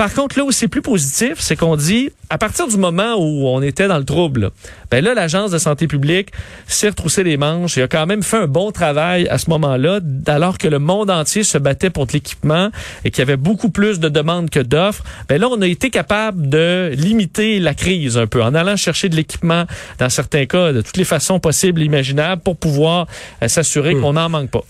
Par 0.01 0.13
contre, 0.13 0.37
là 0.39 0.45
où 0.45 0.51
c'est 0.51 0.67
plus 0.67 0.81
positif, 0.81 1.33
c'est 1.37 1.55
qu'on 1.55 1.75
dit, 1.75 2.09
à 2.31 2.39
partir 2.39 2.67
du 2.67 2.75
moment 2.77 3.15
où 3.17 3.47
on 3.47 3.61
était 3.61 3.87
dans 3.87 3.99
le 3.99 4.03
trouble, 4.03 4.49
ben 4.91 5.03
là, 5.03 5.13
l'Agence 5.13 5.51
de 5.51 5.57
santé 5.57 5.87
publique 5.87 6.31
s'est 6.67 6.89
retroussé 6.89 7.23
les 7.23 7.37
manches 7.37 7.77
et 7.77 7.81
a 7.81 7.87
quand 7.87 8.05
même 8.05 8.23
fait 8.23 8.37
un 8.37 8.47
bon 8.47 8.71
travail 8.71 9.25
à 9.29 9.37
ce 9.37 9.49
moment-là, 9.49 10.01
alors 10.27 10.57
que 10.57 10.67
le 10.67 10.79
monde 10.79 11.09
entier 11.09 11.43
se 11.43 11.57
battait 11.57 11.89
pour 11.89 12.07
de 12.07 12.11
l'équipement 12.11 12.69
et 13.05 13.09
qu'il 13.09 13.19
y 13.19 13.21
avait 13.21 13.37
beaucoup 13.37 13.69
plus 13.69 14.01
de 14.01 14.09
demandes 14.09 14.49
que 14.49 14.59
d'offres. 14.59 15.03
Ben 15.29 15.39
là, 15.39 15.47
on 15.49 15.61
a 15.61 15.67
été 15.67 15.89
capable 15.89 16.49
de 16.49 16.91
limiter 16.93 17.59
la 17.59 17.73
crise 17.73 18.17
un 18.17 18.27
peu 18.27 18.43
en 18.43 18.53
allant 18.53 18.75
chercher 18.75 19.07
de 19.07 19.15
l'équipement, 19.15 19.65
dans 19.97 20.09
certains 20.09 20.45
cas, 20.45 20.73
de 20.73 20.81
toutes 20.81 20.97
les 20.97 21.05
façons 21.05 21.39
possibles 21.39 21.81
et 21.81 21.85
imaginables 21.85 22.41
pour 22.41 22.57
pouvoir 22.57 23.07
euh, 23.41 23.47
s'assurer 23.47 23.95
qu'on 23.95 24.13
n'en 24.13 24.27
manque 24.27 24.51
pas. 24.51 24.65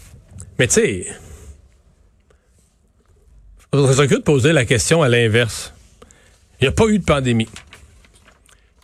Mais 0.59 0.67
tu 0.67 0.75
sais, 0.75 1.07
faudrait 3.73 3.95
s'occuper 3.95 4.17
de 4.17 4.23
poser 4.23 4.53
la 4.53 4.65
question 4.65 5.01
à 5.01 5.09
l'inverse. 5.09 5.73
Il 6.59 6.65
n'y 6.65 6.67
a 6.67 6.71
pas 6.71 6.85
eu 6.85 6.99
de 6.99 7.03
pandémie. 7.03 7.49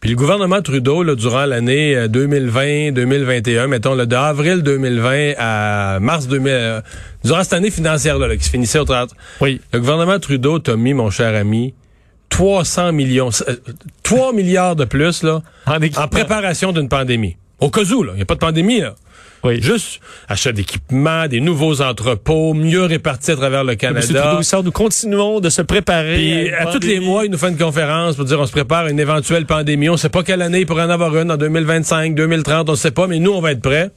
Puis 0.01 0.11
le 0.11 0.15
gouvernement 0.15 0.61
Trudeau, 0.61 1.01
là, 1.01 1.15
durant 1.15 1.45
l'année 1.45 1.95
euh, 1.95 2.07
2020-2021, 2.07 3.67
mettons, 3.67 3.95
là, 3.95 4.05
de 4.05 4.15
avril 4.15 4.61
2020 4.61 5.33
à 5.37 5.99
mars 5.99 6.27
2000, 6.27 6.51
euh, 6.51 6.81
durant 7.23 7.43
cette 7.43 7.53
année 7.53 7.71
financière 7.71 8.17
là, 8.19 8.35
qui 8.37 8.43
se 8.43 8.49
finissait 8.49 8.79
au 8.79 8.85
30, 8.85 9.09
Oui. 9.41 9.59
le 9.73 9.79
gouvernement 9.79 10.19
Trudeau 10.19 10.59
t'a 10.59 10.75
mis, 10.75 10.93
mon 10.93 11.09
cher 11.09 11.35
ami, 11.35 11.73
300 12.29 12.91
millions, 12.91 13.29
euh, 13.47 13.55
3 14.03 14.33
milliards 14.33 14.75
de 14.75 14.85
plus 14.85 15.23
là, 15.23 15.41
en 15.65 16.07
préparation 16.07 16.71
d'une 16.71 16.89
pandémie. 16.89 17.37
Au 17.59 17.71
cas 17.71 17.81
où, 17.83 18.03
là, 18.03 18.11
il 18.13 18.17
n'y 18.17 18.21
a 18.21 18.25
pas 18.25 18.35
de 18.35 18.39
pandémie, 18.39 18.81
là. 18.81 18.93
Oui. 19.43 19.61
Juste 19.61 19.99
achat 20.27 20.51
d'équipements, 20.51 21.27
des 21.27 21.39
nouveaux 21.39 21.81
entrepôts, 21.81 22.53
mieux 22.53 22.83
répartis 22.83 23.31
à 23.31 23.35
travers 23.35 23.63
le. 23.63 23.75
Trudeau, 23.75 23.99
Canada. 24.01 24.39
nous 24.63 24.71
continuons 24.71 25.39
de 25.39 25.49
se 25.49 25.61
préparer. 25.61 26.15
Puis 26.15 26.47
une 26.47 26.53
à 26.53 26.65
tous 26.71 26.85
les 26.85 26.99
mois, 26.99 27.25
il 27.25 27.31
nous 27.31 27.37
fait 27.37 27.49
une 27.49 27.57
conférence 27.57 28.15
pour 28.15 28.25
dire 28.25 28.39
on 28.39 28.45
se 28.45 28.51
prépare 28.51 28.85
à 28.85 28.89
une 28.89 28.99
éventuelle 28.99 29.45
pandémie. 29.45 29.89
On 29.89 29.97
sait 29.97 30.09
pas 30.09 30.23
quelle 30.23 30.41
année 30.41 30.61
il 30.61 30.65
pourrait 30.65 30.83
en 30.83 30.89
avoir 30.89 31.15
une, 31.15 31.31
en 31.31 31.37
2025, 31.37 32.15
2030, 32.15 32.69
on 32.69 32.75
sait 32.75 32.91
pas, 32.91 33.07
mais 33.07 33.19
nous, 33.19 33.31
on 33.31 33.41
va 33.41 33.51
être 33.51 33.61
prêts. 33.61 33.91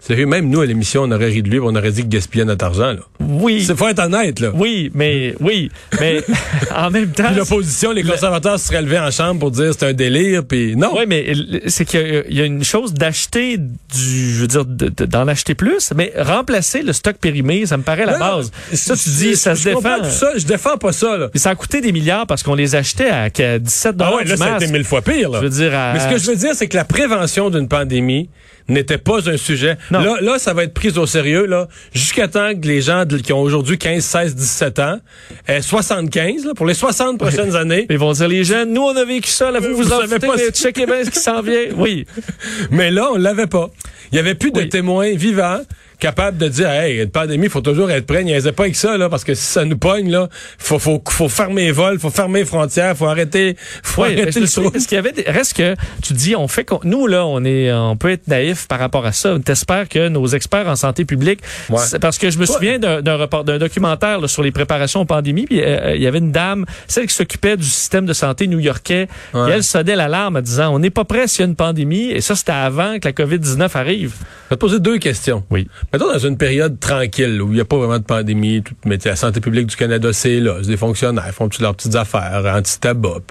Sérieux, 0.00 0.24
même 0.26 0.48
nous, 0.48 0.60
à 0.62 0.66
l'émission, 0.66 1.02
on 1.02 1.10
aurait 1.12 1.26
ri 1.26 1.42
de 1.42 1.50
lui, 1.50 1.60
on 1.60 1.66
aurait 1.76 1.90
dit 1.92 2.00
qu'il 2.00 2.08
gaspillait 2.08 2.46
notre 2.46 2.64
argent. 2.64 2.92
Là. 2.92 3.00
Oui. 3.20 3.62
C'est 3.66 3.76
faut 3.76 3.86
être 3.86 3.98
honnête, 4.02 4.40
là. 4.40 4.50
Oui, 4.54 4.90
mais 4.94 5.34
oui, 5.40 5.70
mais 6.00 6.22
en 6.74 6.90
même 6.90 7.10
temps. 7.10 7.30
L'opposition, 7.36 7.92
les 7.92 8.02
conservateurs 8.02 8.58
se 8.58 8.68
seraient 8.68 8.80
levés 8.80 8.98
en 8.98 9.10
chambre 9.10 9.38
pour 9.40 9.50
dire 9.50 9.72
c'est 9.78 9.86
un 9.86 9.92
délire, 9.92 10.42
puis 10.44 10.74
non. 10.74 10.94
Oui, 10.96 11.04
mais 11.06 11.32
c'est 11.66 11.84
qu'il 11.84 12.00
y 12.00 12.16
a- 12.16 12.22
il 12.28 12.36
y 12.38 12.40
a 12.40 12.44
une 12.46 12.64
chose 12.64 12.94
d'acheter 12.94 13.58
du, 13.58 14.34
je 14.34 14.40
veux 14.40 14.46
dire, 14.46 14.64
de- 14.64 14.88
de- 14.88 15.04
d'en 15.04 15.28
acheter 15.28 15.54
plus, 15.54 15.92
mais 15.94 16.12
remplacer 16.16 16.82
le 16.82 16.92
stock 16.94 17.16
périmé, 17.16 17.66
ça 17.66 17.76
me 17.76 17.82
paraît 17.82 18.06
la 18.06 18.14
Non, 18.14 18.36
base. 18.36 18.50
Ça, 18.72 18.96
tu 18.96 19.10
dis, 19.10 19.36
ça 19.36 19.54
je 19.54 19.60
se 19.60 19.64
défend. 19.68 19.98
tout 19.98 20.04
ça, 20.10 20.32
je 20.36 20.46
défends 20.46 20.78
pas 20.78 20.92
ça, 20.92 21.18
là. 21.18 21.28
Puis 21.28 21.40
ça 21.40 21.50
a 21.50 21.54
coûté 21.54 21.80
des 21.82 21.92
milliards 21.92 22.26
parce 22.26 22.42
qu'on 22.42 22.54
les 22.54 22.74
achetait 22.74 23.10
à, 23.10 23.28
qu'à 23.28 23.58
17 23.58 23.96
Ah 24.00 24.14
ouais, 24.16 24.24
là, 24.24 24.36
ça 24.36 24.54
a 24.54 24.56
été 24.56 24.66
mille 24.68 24.84
fois 24.84 25.02
pire, 25.02 25.28
là. 25.30 25.38
Je 25.40 25.44
veux 25.44 25.50
dire, 25.50 25.74
à- 25.74 25.92
Mais 25.92 26.00
ce 26.00 26.08
que 26.08 26.18
je 26.18 26.26
veux 26.30 26.36
dire, 26.36 26.54
c'est 26.54 26.68
que 26.68 26.76
la 26.76 26.84
prévention 26.84 27.50
d'une 27.50 27.68
pandémie 27.68 28.30
n'était 28.70 28.98
pas 28.98 29.28
un 29.28 29.36
sujet. 29.36 29.76
Non. 29.90 30.00
Là, 30.02 30.16
là, 30.20 30.38
ça 30.38 30.54
va 30.54 30.64
être 30.64 30.72
pris 30.74 30.90
au 30.98 31.06
sérieux, 31.06 31.46
là, 31.46 31.68
jusqu'à 31.92 32.28
temps 32.28 32.52
que 32.54 32.66
les 32.66 32.80
gens 32.80 33.04
qui 33.06 33.32
ont 33.32 33.40
aujourd'hui 33.42 33.76
15, 33.78 34.02
16, 34.02 34.34
17 34.34 34.78
ans, 34.78 35.00
aient 35.46 35.62
75, 35.62 36.44
là, 36.46 36.54
pour 36.54 36.66
les 36.66 36.74
60 36.74 37.18
prochaines 37.18 37.54
années. 37.56 37.86
Ils 37.90 37.98
vont 37.98 38.12
dire, 38.12 38.28
les 38.28 38.44
jeunes, 38.44 38.72
nous, 38.72 38.82
on 38.82 38.96
a 38.96 39.04
vécu 39.04 39.30
ça, 39.30 39.50
là, 39.50 39.60
vous, 39.60 39.68
vous, 39.68 39.82
Vous 39.82 39.92
en 39.92 40.00
savez 40.00 40.14
foutez, 40.14 40.26
pas 40.26 40.36
mais 40.36 40.44
si- 40.52 40.62
checkez 40.62 40.86
bien 40.86 41.04
ce 41.04 41.10
qui 41.10 41.18
s'en 41.20 41.42
vient. 41.42 41.66
Oui. 41.76 42.06
Mais 42.70 42.90
là, 42.90 43.10
on 43.12 43.16
l'avait 43.16 43.46
pas. 43.46 43.70
Il 44.12 44.16
y 44.16 44.18
avait 44.18 44.34
plus 44.34 44.50
de 44.52 44.62
témoins 44.62 45.12
vivants 45.14 45.60
capables 46.00 46.38
de 46.38 46.48
dire, 46.48 46.68
hey, 46.70 47.02
une 47.02 47.10
pandémie, 47.10 47.48
faut 47.48 47.60
toujours 47.60 47.90
être 47.90 48.06
prêt. 48.06 48.24
N'y 48.24 48.32
pas 48.52 48.64
avec 48.64 48.76
ça, 48.76 48.96
là, 48.96 49.08
parce 49.08 49.22
que 49.24 49.34
si 49.34 49.44
ça 49.44 49.64
nous 49.64 49.78
pogne, 49.78 50.10
là, 50.10 50.28
faut, 50.58 50.78
faut, 50.78 51.02
faut 51.08 51.28
fermer 51.28 51.66
les 51.66 51.72
vols, 51.72 51.98
faut 52.00 52.10
fermer 52.10 52.40
les 52.40 52.44
frontières, 52.44 52.96
faut 52.96 53.06
arrêter, 53.06 53.56
faut 53.82 54.02
Oui, 54.02 54.20
arrêter 54.20 54.40
le 54.40 54.48
trou. 54.48 54.70
parce 54.70 54.86
qu'il 54.86 54.96
y 54.96 54.98
avait 54.98 55.12
des- 55.12 55.22
reste 55.22 55.56
que 55.56 55.74
tu 56.02 56.12
dis 56.14 56.34
on 56.34 56.48
fait 56.48 56.66
nous 56.84 57.06
là 57.06 57.26
on 57.26 57.44
est 57.44 57.72
on 57.72 57.96
peut 57.96 58.10
être 58.10 58.26
naïf 58.28 58.66
par 58.66 58.78
rapport 58.78 59.04
à 59.06 59.12
ça. 59.12 59.36
T'espères 59.44 59.88
que 59.88 60.08
nos 60.08 60.26
experts 60.28 60.66
en 60.68 60.76
santé 60.76 61.04
publique 61.04 61.40
Ouais. 61.68 61.78
parce 62.00 62.18
que 62.18 62.30
je 62.30 62.38
me 62.38 62.46
souviens 62.46 62.78
d'un 62.78 63.02
d'un 63.02 63.16
report 63.16 63.44
d'un 63.44 63.58
documentaire 63.58 64.20
là, 64.20 64.28
sur 64.28 64.42
les 64.42 64.50
préparations 64.52 65.00
aux 65.00 65.04
pandémies 65.04 65.44
puis 65.46 65.60
euh, 65.62 65.94
il 65.94 66.02
y 66.02 66.06
avait 66.06 66.18
une 66.18 66.32
dame 66.32 66.64
celle 66.88 67.06
qui 67.06 67.14
s'occupait 67.14 67.56
du 67.56 67.64
système 67.64 68.06
de 68.06 68.12
santé 68.12 68.46
new-yorkais 68.46 69.08
Ouais. 69.34 69.50
et 69.50 69.52
elle 69.54 69.64
sonnait 69.64 69.96
l'alarme 69.96 70.36
en 70.36 70.40
disant 70.40 70.72
on 70.74 70.78
n'est 70.78 70.90
pas 70.90 71.04
prêt 71.04 71.26
s'il 71.28 71.40
y 71.40 71.42
a 71.44 71.48
une 71.48 71.56
pandémie 71.56 72.10
et 72.10 72.20
ça 72.20 72.34
c'était 72.34 72.52
avant 72.52 72.98
que 72.98 73.06
la 73.08 73.12
Covid-19 73.12 73.76
arrive. 73.76 74.14
Je 74.46 74.50
vais 74.50 74.56
te 74.56 74.60
poser 74.60 74.80
deux 74.80 74.98
questions. 74.98 75.44
Oui. 75.50 75.68
Mettons 75.92 76.06
dans 76.06 76.18
une 76.18 76.36
période 76.36 76.78
tranquille 76.78 77.42
où 77.42 77.48
il 77.48 77.54
n'y 77.54 77.60
a 77.60 77.64
pas 77.64 77.76
vraiment 77.76 77.98
de 77.98 78.04
pandémie, 78.04 78.62
tout, 78.62 78.74
mais 78.84 78.96
la 79.04 79.16
santé 79.16 79.40
publique 79.40 79.66
du 79.66 79.74
Canada, 79.74 80.12
c'est 80.12 80.38
là. 80.38 80.58
C'est 80.62 80.68
des 80.68 80.76
fonctionnaires, 80.76 81.28
font 81.32 81.48
toutes 81.48 81.62
leurs 81.62 81.74
petites 81.74 81.96
affaires, 81.96 82.44
anti-tabac. 82.46 83.22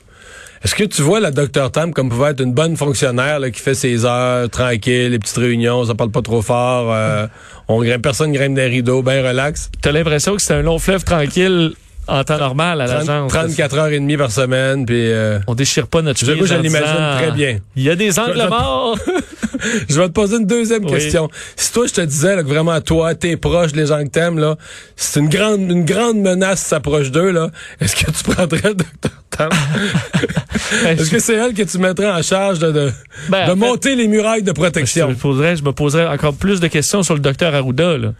Est-ce 0.61 0.75
que 0.75 0.83
tu 0.83 1.01
vois 1.01 1.21
la 1.21 1.31
Dr 1.31 1.71
Tam 1.71 1.93
comme 1.93 2.09
pouvait 2.09 2.31
être 2.31 2.41
une 2.41 2.53
bonne 2.53 2.75
fonctionnaire 2.75 3.39
là, 3.39 3.49
qui 3.49 3.61
fait 3.61 3.75
ses 3.75 4.03
heures 4.03 4.49
tranquille, 4.49 5.11
les 5.11 5.19
petites 5.19 5.37
réunions, 5.37 5.85
ça 5.85 5.95
parle 5.95 6.11
pas 6.11 6.21
trop 6.21 6.41
fort, 6.41 6.93
euh, 6.93 7.27
on 7.69 7.81
grimpe, 7.81 8.01
personne 8.01 8.33
grimpe 8.33 8.55
des 8.55 8.65
rideaux, 8.65 9.01
bien 9.03 9.25
relax? 9.25 9.69
T'as 9.81 9.93
l'impression 9.93 10.35
que 10.35 10.41
c'est 10.41 10.55
un 10.55 10.61
long 10.61 10.79
fleuve 10.79 11.05
tranquille 11.05 11.75
en 12.09 12.23
temps 12.23 12.37
normal 12.37 12.81
à 12.81 12.85
30 12.87 12.97
l'agence. 13.07 13.31
34 13.31 13.77
heures 13.77 13.87
et 13.87 13.99
demie 13.99 14.17
par 14.17 14.31
semaine, 14.31 14.85
puis 14.85 15.11
euh, 15.11 15.39
On 15.47 15.55
déchire 15.55 15.87
pas 15.87 16.01
notre 16.01 16.19
Je- 16.25 16.31
moi, 16.33 16.45
je 16.47 16.55
l'imagine 16.55 17.17
très 17.17 17.31
bien. 17.31 17.59
Il 17.75 17.83
y 17.83 17.89
a 17.89 17.95
des 17.95 18.11
Je- 18.11 18.19
angles 18.19 18.41
je- 18.43 18.47
morts. 18.47 18.97
je 19.89 19.99
vais 19.99 20.07
te 20.07 20.13
poser 20.13 20.37
une 20.37 20.45
deuxième 20.47 20.85
Oui. 20.85 20.91
question. 20.91 21.29
Si 21.55 21.71
toi 21.71 21.85
je 21.87 21.93
te 21.93 22.01
disais 22.01 22.35
là, 22.35 22.43
que 22.43 22.47
vraiment 22.47 22.79
toi, 22.81 23.15
t'es 23.15 23.37
proche, 23.37 23.71
les 23.73 23.85
gens 23.87 24.03
que 24.03 24.09
t'aimes 24.09 24.39
là, 24.39 24.55
c'est 24.95 25.19
une 25.19 25.29
grande 25.29 25.61
une 25.61 25.85
grande 25.85 26.17
menace 26.17 26.61
s'approche 26.61 27.11
d'eux 27.11 27.31
là, 27.31 27.49
est-ce 27.81 27.95
que 27.95 28.11
tu 28.11 28.23
prendrais 28.23 28.69
le 28.69 28.75
Dr 28.75 29.09
Tam 29.29 29.49
Est-ce 30.87 31.09
que 31.09 31.19
c'est 31.19 31.35
elle 31.35 31.53
que 31.53 31.63
tu 31.63 31.77
mettrais 31.77 32.09
en 32.11 32.21
charge 32.21 32.59
de, 32.59 32.71
de, 32.71 32.91
Ben, 33.29 33.45
de 33.45 33.49
fait- 33.51 33.55
monter 33.55 33.95
les 33.95 34.07
murailles 34.07 34.43
de 34.43 34.49
Je 34.49 34.53
protection? 34.53 35.09
me, 35.09 35.15
poserais, 35.15 35.55
je 35.55 35.63
me 35.63 35.71
poserais 35.71 36.07
encore 36.07 36.33
plus 36.33 36.59
de 36.59 36.67
questions 36.67 37.03
sur 37.03 37.13
le 37.15 37.19
docteur 37.21 37.53
Arruda. 37.55 37.97
Là. 37.97 38.13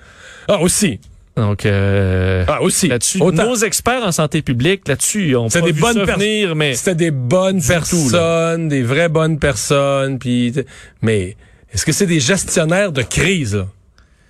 Ah 0.48 0.60
aussi. 0.62 1.00
Donc, 1.40 1.66
euh, 1.66 2.44
Ah 2.48 2.62
aussi. 2.62 2.88
là-dessus, 2.88 3.20
nos 3.20 3.56
experts 3.56 4.04
en 4.04 4.12
santé 4.12 4.42
publique, 4.42 4.88
là-dessus, 4.88 5.36
on 5.36 5.48
pas 5.50 5.62
des 5.62 5.72
vu 5.72 5.82
bonnes 5.82 5.94
ça 5.94 6.06
personnes. 6.06 6.22
venir, 6.24 6.56
mais 6.56 6.74
C'était 6.76 6.96
des 6.96 7.12
bonnes 7.12 7.62
personnes, 7.62 8.68
des 8.68 8.84
vraies 8.84 9.10
bonnes 9.10 9.40
personnes, 9.40 10.20
puis 10.20 10.54
mais 11.02 11.36
est-ce 11.74 11.86
que 11.86 11.92
c'est 11.92 12.06
des 12.06 12.20
gestionnaires 12.20 12.92
de 12.92 13.02
crise 13.02 13.56
là? 13.56 13.68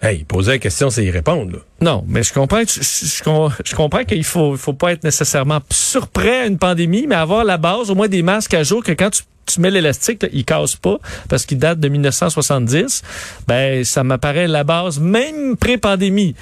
Hey, 0.02 0.24
poser 0.24 0.52
la 0.54 0.58
question, 0.60 0.90
c'est 0.90 1.04
y 1.04 1.12
répondre 1.12 1.52
là. 1.52 1.60
non, 1.82 2.06
mais 2.08 2.24
je 2.24 2.32
comprends, 2.32 2.62
je, 2.62 2.80
je- 2.82 3.06
je- 3.06 3.64
je 3.66 3.76
comprends 3.76 4.06
qu'il 4.06 4.24
faut, 4.24 4.56
faut 4.56 4.72
pas 4.74 4.94
être 4.94 5.04
nécessairement 5.04 5.60
surprêt 5.72 6.42
à 6.42 6.46
une 6.46 6.58
pandémie, 6.58 7.06
mais 7.06 7.16
avoir 7.16 7.44
la 7.44 7.58
base, 7.58 7.90
au 7.92 7.96
moins 7.96 8.08
des 8.08 8.22
masques 8.24 8.54
à 8.54 8.64
jour 8.64 8.82
que 8.84 8.94
quand 8.94 9.10
tu 9.10 9.24
tu 9.52 9.62
mets 9.62 9.72
l'élastique, 9.72 10.24
il 10.32 10.46
casse 10.46 10.76
pas 10.76 11.00
parce 11.28 11.44
qu'il 11.48 11.58
date 11.58 11.80
de 11.80 11.90
1970. 11.90 13.02
Ben, 13.48 13.84
ça 13.84 14.04
m'apparaît 14.04 14.48
la 14.48 14.64
base, 14.64 15.00
même 15.00 15.58
pré-pandémie. 15.58 16.36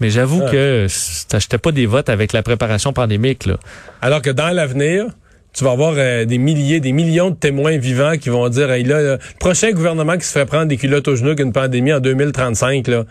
Mais 0.00 0.10
j'avoue 0.10 0.42
Ah. 0.46 0.50
que 0.50 0.86
t'achetais 1.28 1.58
pas 1.58 1.72
des 1.72 1.86
votes 1.86 2.08
avec 2.08 2.32
la 2.32 2.42
préparation 2.42 2.92
pandémique, 2.92 3.46
là. 3.46 3.56
Alors 4.02 4.20
que 4.22 4.30
dans 4.30 4.50
l'avenir, 4.54 5.06
tu 5.54 5.64
vas 5.64 5.70
avoir 5.70 5.94
euh, 5.96 6.26
des 6.26 6.36
milliers, 6.38 6.80
des 6.80 6.92
millions 6.92 7.30
de 7.30 7.36
témoins 7.36 7.78
vivants 7.78 8.16
qui 8.20 8.28
vont 8.28 8.46
dire, 8.50 8.70
hey, 8.70 8.84
là, 8.84 9.00
le 9.00 9.18
prochain 9.40 9.70
gouvernement 9.72 10.18
qui 10.18 10.26
se 10.26 10.32
ferait 10.32 10.44
prendre 10.46 10.66
des 10.66 10.76
culottes 10.76 11.08
aux 11.08 11.16
genoux 11.16 11.34
qu'une 11.34 11.52
pandémie 11.52 11.94
en 11.94 12.00
2035, 12.00 12.88
là, 12.88 13.04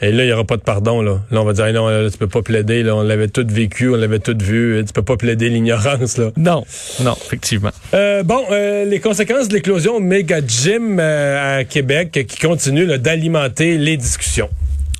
Et 0.00 0.10
là, 0.10 0.24
il 0.24 0.26
n'y 0.26 0.32
aura 0.32 0.44
pas 0.44 0.56
de 0.56 0.62
pardon. 0.62 1.02
Là, 1.02 1.20
là 1.30 1.40
on 1.40 1.44
va 1.44 1.52
dire, 1.52 1.72
non, 1.72 1.88
là, 1.88 2.10
tu 2.10 2.18
peux 2.18 2.26
pas 2.26 2.42
plaider. 2.42 2.82
Là, 2.82 2.96
on 2.96 3.02
l'avait 3.02 3.28
tout 3.28 3.46
vécu, 3.48 3.90
on 3.90 3.94
l'avait 3.96 4.18
tout 4.18 4.36
vu. 4.38 4.82
Tu 4.84 4.92
peux 4.92 5.02
pas 5.02 5.16
plaider 5.16 5.48
l'ignorance. 5.48 6.18
là. 6.18 6.30
Non, 6.36 6.64
non, 7.00 7.14
effectivement. 7.24 7.70
Euh, 7.94 8.22
bon, 8.24 8.42
euh, 8.50 8.84
les 8.86 8.98
conséquences 8.98 9.48
de 9.48 9.54
l'éclosion 9.54 10.00
méga 10.00 10.40
gym 10.46 10.98
euh, 10.98 11.58
à 11.60 11.64
Québec 11.64 12.26
qui 12.28 12.38
continue 12.38 12.86
d'alimenter 12.98 13.78
les 13.78 13.96
discussions. 13.96 14.48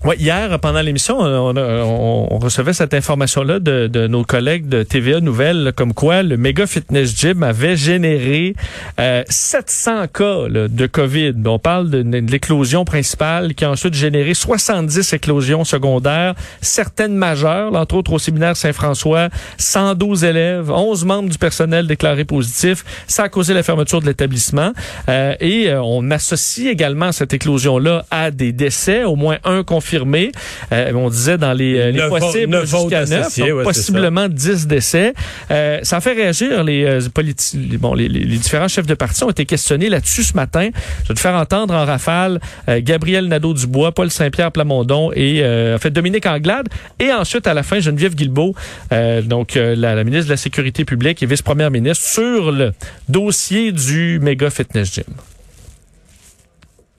Ouais, 0.04 0.16
hier, 0.18 0.60
pendant 0.60 0.82
l'émission, 0.82 1.18
on, 1.18 1.56
on, 1.56 2.28
on, 2.30 2.38
recevait 2.38 2.74
cette 2.74 2.92
information-là 2.92 3.58
de, 3.58 3.86
de, 3.86 4.06
nos 4.06 4.22
collègues 4.22 4.68
de 4.68 4.82
TVA 4.82 5.20
Nouvelles, 5.20 5.72
comme 5.74 5.94
quoi 5.94 6.22
le 6.22 6.36
Mega 6.36 6.66
Fitness 6.66 7.16
Gym 7.16 7.42
avait 7.42 7.74
généré 7.74 8.54
euh, 9.00 9.22
700 9.30 10.08
cas 10.08 10.46
là, 10.50 10.68
de 10.68 10.86
COVID. 10.86 11.32
On 11.46 11.58
parle 11.58 11.88
de, 11.88 12.18
l'éclosion 12.30 12.84
principale 12.84 13.54
qui 13.54 13.64
a 13.64 13.70
ensuite 13.70 13.94
généré 13.94 14.34
70 14.34 15.14
éclosions 15.14 15.64
secondaires, 15.64 16.34
certaines 16.60 17.16
majeures, 17.16 17.74
entre 17.74 17.94
autres 17.94 18.12
au 18.12 18.18
séminaire 18.18 18.58
Saint-François, 18.58 19.30
112 19.56 20.24
élèves, 20.24 20.70
11 20.70 21.06
membres 21.06 21.30
du 21.30 21.38
personnel 21.38 21.86
déclarés 21.86 22.26
positifs. 22.26 22.84
Ça 23.06 23.22
a 23.22 23.28
causé 23.30 23.54
la 23.54 23.62
fermeture 23.62 24.02
de 24.02 24.06
l'établissement. 24.06 24.72
Euh, 25.08 25.34
et 25.40 25.70
euh, 25.70 25.80
on 25.82 26.10
associe 26.10 26.70
également 26.70 27.10
cette 27.10 27.32
éclosion-là 27.32 28.04
à 28.10 28.30
des 28.30 28.52
décès, 28.52 29.04
au 29.04 29.16
moins 29.16 29.38
un 29.44 29.62
confirmé 29.94 30.32
euh, 30.72 30.92
on 30.94 31.08
disait 31.08 31.38
dans 31.38 31.52
les, 31.52 31.78
euh, 31.78 31.90
les 31.90 31.98
possibles 32.08 32.66
jusqu'à 32.66 33.04
neuf, 33.06 33.20
associés, 33.26 33.48
donc 33.48 33.58
ouais, 33.58 33.64
c'est 33.72 33.80
possiblement 33.80 34.28
10 34.28 34.66
décès. 34.66 35.14
Euh, 35.50 35.78
ça 35.82 35.96
a 35.98 36.00
fait 36.00 36.12
réagir 36.14 36.64
les, 36.64 36.84
euh, 36.84 37.00
politi- 37.12 37.76
bon, 37.78 37.94
les, 37.94 38.08
les- 38.08 38.24
les 38.24 38.36
différents 38.38 38.68
chefs 38.68 38.86
de 38.86 38.94
parti 38.94 39.22
ont 39.24 39.30
été 39.30 39.44
questionnés 39.46 39.88
là-dessus 39.88 40.22
ce 40.24 40.34
matin. 40.34 40.70
Je 41.04 41.08
vais 41.08 41.14
te 41.14 41.20
faire 41.20 41.34
entendre 41.34 41.74
en 41.74 41.84
rafale 41.84 42.40
euh, 42.68 42.80
Gabriel 42.82 43.28
Nadeau-Dubois, 43.28 43.92
Paul 43.92 44.10
Saint-Pierre 44.10 44.50
Plamondon 44.52 45.10
et 45.14 45.40
euh, 45.42 45.76
en 45.76 45.78
fait 45.78 45.90
Dominique 45.90 46.26
Anglade 46.26 46.68
et 46.98 47.12
ensuite 47.12 47.46
à 47.46 47.54
la 47.54 47.62
fin 47.62 47.78
Geneviève 47.80 48.14
Guilbeault, 48.14 48.54
euh, 48.92 49.22
donc 49.22 49.56
euh, 49.56 49.74
la, 49.76 49.94
la 49.94 50.04
ministre 50.04 50.26
de 50.26 50.30
la 50.32 50.36
Sécurité 50.36 50.84
publique 50.84 51.22
et 51.22 51.26
vice-première 51.26 51.70
ministre 51.70 52.04
sur 52.04 52.50
le 52.52 52.72
dossier 53.08 53.72
du 53.72 54.18
méga 54.20 54.50
fitness 54.50 54.92
gym. 54.94 55.04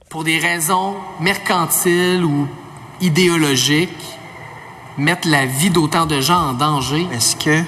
pour 0.08 0.24
des 0.24 0.38
raisons 0.38 0.94
mercantiles 1.20 2.24
ou 2.24 2.48
idéologiques, 3.00 3.90
mettre 4.98 5.28
la 5.28 5.46
vie 5.46 5.70
d'autant 5.70 6.06
de 6.06 6.20
gens 6.20 6.50
en 6.50 6.52
danger. 6.52 7.06
Est-ce 7.12 7.36
que 7.36 7.62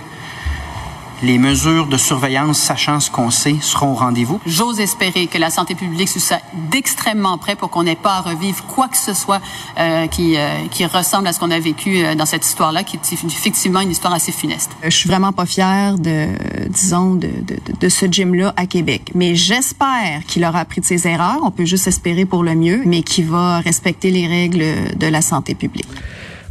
les 1.22 1.38
mesures 1.38 1.87
de 1.87 1.96
surveillance, 1.96 2.59
sachant 2.59 3.00
ce 3.00 3.11
qu'on 3.11 3.31
sait, 3.31 3.57
seront 3.61 3.92
au 3.92 3.94
rendez-vous? 3.94 4.40
J'ose 4.46 4.81
espérer 4.81 5.26
que 5.26 5.38
la 5.38 5.50
santé 5.50 5.74
publique 5.74 6.09
soit 6.09 6.40
d'extrêmement 6.70 7.38
près 7.38 7.57
pour 7.57 7.70
qu'on 7.70 7.83
n'ait 7.83 7.96
pas 7.96 8.14
à 8.16 8.20
revivre 8.20 8.64
quoi 8.64 8.88
que 8.88 8.96
ce 8.96 9.14
soit 9.14 9.40
euh, 9.78 10.07
qui, 10.07 10.37
euh, 10.37 10.48
qui 10.70 10.85
ressemble 10.87 11.26
à 11.26 11.33
ce 11.33 11.40
qu'on 11.40 11.50
a 11.50 11.59
vécu 11.59 11.98
euh, 12.04 12.14
dans 12.14 12.26
cette 12.26 12.46
histoire-là, 12.46 12.85
qui 12.85 12.96
est 12.96 13.12
effectivement 13.12 13.81
une 13.81 13.90
histoire 13.90 14.12
assez 14.14 14.33
funeste. 14.33 14.70
Je 14.83 14.90
suis 14.90 15.09
vraiment 15.09 15.33
pas 15.33 15.46
fière 15.46 15.98
de, 15.98 16.28
disons, 16.68 17.14
de, 17.14 17.26
de, 17.28 17.54
de- 17.54 17.78
de 17.78 17.88
ce 17.88 18.07
gym-là 18.07 18.52
à 18.57 18.66
Québec. 18.66 19.11
Mais 19.14 19.35
j'espère 19.35 20.22
qu'il 20.26 20.44
aura 20.44 20.61
appris 20.61 20.81
de 20.81 20.87
ses 20.87 21.07
erreurs. 21.07 21.38
On 21.42 21.50
peut 21.50 21.64
juste 21.64 21.87
espérer 21.87 22.24
pour 22.24 22.42
le 22.42 22.54
mieux, 22.54 22.83
mais 22.87 23.02
qu'il 23.02 23.26
va 23.26 23.61
respecter 23.61 24.11
les 24.11 24.26
règles 24.26 24.64
de 24.96 25.07
la 25.07 25.20
santé 25.22 25.54
publique. 25.54 25.87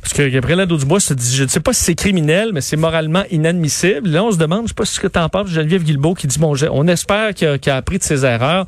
Parce 0.07 0.19
que 0.19 0.29
Gabriel 0.29 0.59
Nadeau-Dubois 0.59 1.01
se 1.01 1.13
dit, 1.13 1.35
je 1.35 1.43
ne 1.43 1.49
sais 1.49 1.59
pas 1.59 1.73
si 1.73 1.83
c'est 1.83 1.95
criminel, 1.95 2.51
mais 2.53 2.61
c'est 2.61 2.77
moralement 2.77 3.23
inadmissible. 3.29 4.07
Là, 4.07 4.23
on 4.23 4.31
se 4.31 4.37
demande, 4.37 4.63
je 4.63 4.67
sais 4.69 4.73
pas 4.73 4.85
ce 4.85 5.01
que 5.01 5.07
t'en 5.07 5.27
penses, 5.27 5.49
Geneviève 5.49 5.83
Guilbeault 5.83 6.13
qui 6.13 6.27
dit, 6.27 6.39
bon, 6.39 6.55
on 6.71 6.87
espère 6.87 7.33
qu'il 7.33 7.45
a, 7.49 7.75
appris 7.75 7.97
de 7.97 8.03
ses 8.03 8.23
erreurs. 8.23 8.65